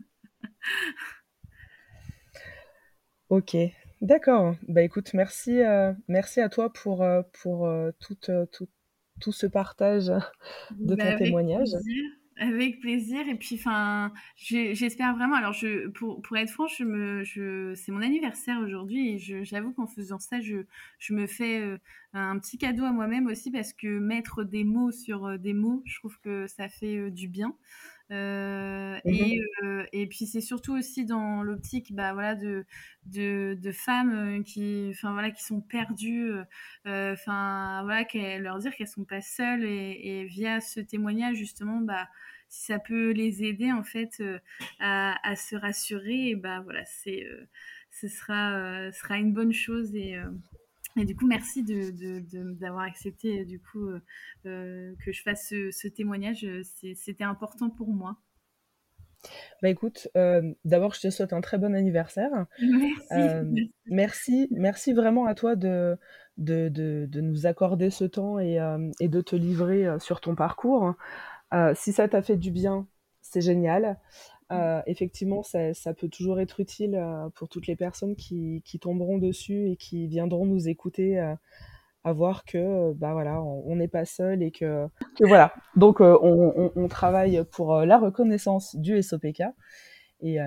[3.29, 3.57] Ok,
[4.03, 4.57] d'accord.
[4.69, 8.17] Bah écoute, merci, euh, merci à toi pour, euh, pour euh, tout,
[8.53, 8.69] tout,
[9.21, 10.13] tout ce partage
[10.85, 11.71] de Bah, ton témoignage.
[11.73, 12.05] plaisir,
[12.41, 13.29] avec plaisir.
[13.29, 15.37] Et puis, enfin, j'espère vraiment.
[15.37, 19.87] Alors, je, pour, pour être franche, je me, c'est mon anniversaire aujourd'hui et j'avoue qu'en
[19.87, 20.65] faisant ça, je,
[20.99, 21.79] je me fais euh,
[22.15, 25.83] un petit cadeau à moi-même aussi parce que mettre des mots sur euh, des mots,
[25.85, 27.55] je trouve que ça fait euh, du bien.
[28.11, 32.65] Euh, et, euh, et puis c'est surtout aussi dans l'optique bah, voilà, de,
[33.07, 36.33] de, de femmes euh, qui, enfin, voilà, qui sont perdues,
[36.87, 41.81] euh, voilà, qu'elles- leur dire qu'elles sont pas seules et, et via ce témoignage justement,
[41.81, 42.09] bah,
[42.49, 44.21] si ça peut les aider en fait
[44.81, 47.25] à, à se rassurer, et bah voilà, c'est,
[47.93, 50.17] ce sera, sera une bonne chose et,
[50.97, 54.01] et du coup, merci de, de- de- d'avoir accepté du coup euh,
[54.47, 56.47] euh, que je fasse ce, ce témoignage.
[56.95, 58.17] C'était important pour moi.
[59.63, 62.47] Bah écoute, euh, d'abord, je te souhaite un très bon anniversaire.
[62.61, 63.45] Merci, Euh,
[63.87, 64.49] merci.
[64.95, 65.99] vraiment à toi de,
[66.39, 70.21] de, de, de nous accorder ce temps et, euh, et de te livrer euh, sur
[70.21, 70.95] ton parcours.
[71.55, 72.87] Euh, si ça t'a fait du bien,
[73.23, 73.99] c'est génial.
[74.51, 79.19] Euh, effectivement, ça, peut toujours être utile euh, pour toutes les personnes qui, qui tomberont
[79.19, 81.35] dessus et qui viendront nous écouter, euh,
[82.03, 84.89] à voir que bah voilà, on n'est pas seul et que,
[85.21, 85.53] voilà.
[85.77, 89.43] Donc on, travaille pour la reconnaissance du SOPK
[90.23, 90.39] et,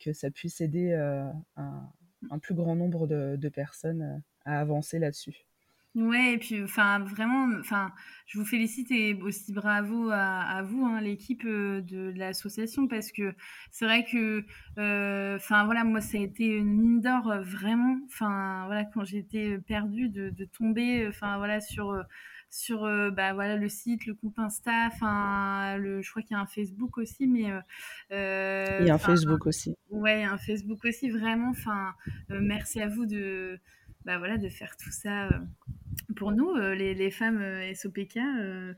[0.00, 0.92] que ça puisse aider
[1.56, 5.45] un, plus grand nombre de, personnes à avancer là-dessus.
[5.96, 7.90] Ouais, et puis, enfin, vraiment, enfin,
[8.26, 12.86] je vous félicite et aussi bravo à, à vous, hein, l'équipe euh, de, de l'association,
[12.86, 13.34] parce que
[13.70, 14.44] c'est vrai que,
[14.78, 19.04] euh, enfin, voilà, moi, ça a été une mine d'or, euh, vraiment, enfin, voilà, quand
[19.06, 21.96] j'étais perdue, de, de tomber, enfin, voilà, sur,
[22.50, 22.82] sur,
[23.12, 26.46] bah, voilà, le site, le compte Insta, enfin, le, je crois qu'il y a un
[26.46, 27.60] Facebook aussi, mais, euh,
[28.12, 29.74] euh, Et un Facebook aussi.
[29.90, 31.94] ouais, un Facebook aussi, vraiment, enfin,
[32.28, 33.58] merci à vous de,
[34.04, 35.28] bah, voilà, de faire tout ça.
[36.16, 38.74] Pour nous, euh, les, les femmes euh, SOPK, euh,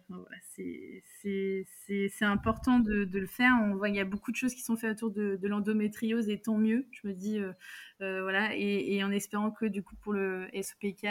[1.23, 3.53] c'est important de, de le faire.
[3.63, 6.29] On voit qu'il y a beaucoup de choses qui sont faites autour de, de l'endométriose
[6.29, 7.39] et tant mieux, je me dis.
[7.39, 7.53] euh,
[8.01, 11.07] euh, voilà, et, et en espérant que du coup pour le SOPK,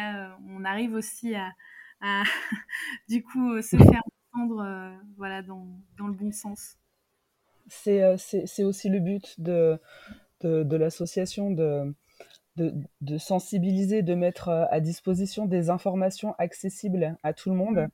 [0.49, 1.51] on arrive aussi à,
[2.01, 2.24] à
[3.10, 4.01] du coup se faire
[4.34, 6.78] entendre voilà, dans, dans, le bon sens.
[7.68, 9.78] C'est aussi le but de,
[10.41, 11.93] de, de l'association de,
[12.58, 17.88] de, de, sensibiliser, de mettre à disposition des informations accessibles à tout le monde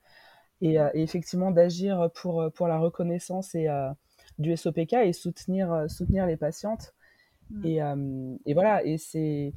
[0.62, 0.66] mmh.
[0.66, 3.68] et, et, effectivement d'agir pour, pour la reconnaissance et,
[4.38, 6.94] du SOPK et soutenir, soutenir les patientes.
[7.50, 7.66] Mmh.
[7.66, 7.80] Et,
[8.46, 9.52] et, voilà, et c'est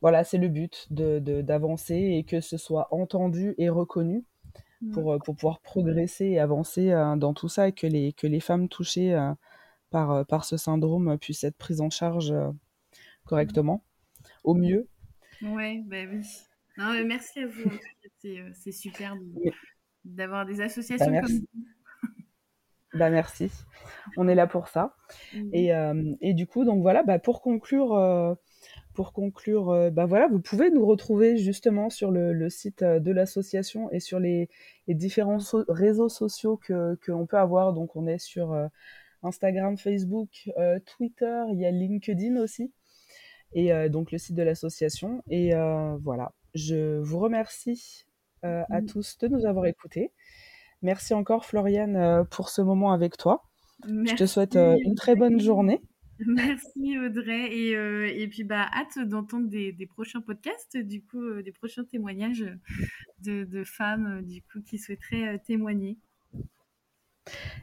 [0.00, 4.24] voilà, c'est le but d'avancer de, et que ce soit entendu et reconnu
[4.80, 4.90] mmh.
[4.92, 8.68] pour, pour pouvoir progresser et avancer dans tout ça et que les, que les femmes
[8.68, 9.18] touchées
[9.90, 12.32] par, par ce syndrome puissent être prises en charge
[13.24, 13.82] correctement,
[14.46, 14.88] au mieux.
[15.42, 16.22] Ouais, bah oui.
[16.78, 17.70] Non, merci à vous.
[18.54, 19.14] C'est super
[20.04, 21.46] d'avoir des associations bah, comme vous.
[22.94, 23.50] Bah merci.
[24.16, 24.94] On est là pour ça.
[25.34, 25.50] Mmh.
[25.52, 28.34] Et, euh, et, du coup, donc voilà, bah pour conclure, euh,
[28.94, 33.10] pour conclure, euh, bah voilà, vous pouvez nous retrouver justement sur le, le site de
[33.10, 34.48] l'association et sur les,
[34.86, 37.74] les différents so réseaux sociaux que qu'on peut avoir.
[37.74, 38.56] Donc on est sur
[39.22, 40.48] Instagram, Facebook,
[40.86, 42.72] Twitter, il y a LinkedIn aussi,
[43.52, 45.22] et donc le site de l'association.
[45.28, 45.52] Et
[46.02, 48.06] voilà, je vous remercie
[48.42, 48.86] à mmh.
[48.86, 50.12] tous de nous avoir écoutés.
[50.82, 53.42] Merci encore, Floriane, euh, pour ce moment avec toi.
[53.84, 55.80] Je te souhaite euh, une très bonne journée.
[56.26, 61.42] Merci Audrey et, euh, et puis bah hâte d'entendre des, des, prochains podcasts du coup
[61.42, 62.46] des prochains témoignages
[63.20, 65.98] de, de femmes du coup qui souhaiteraient témoigner.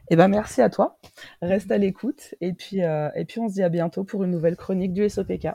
[0.08, 1.00] Eh ben merci à toi.
[1.42, 4.56] Reste à l'écoute et puis et puis on se dit à bientôt pour une nouvelle
[4.56, 5.48] chronique du SOPK.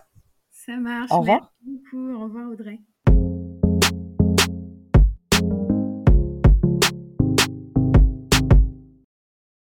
[0.70, 1.12] Ça marche.
[1.12, 1.52] Au revoir.
[1.66, 2.14] Merci beaucoup.
[2.14, 2.80] Au revoir Audrey.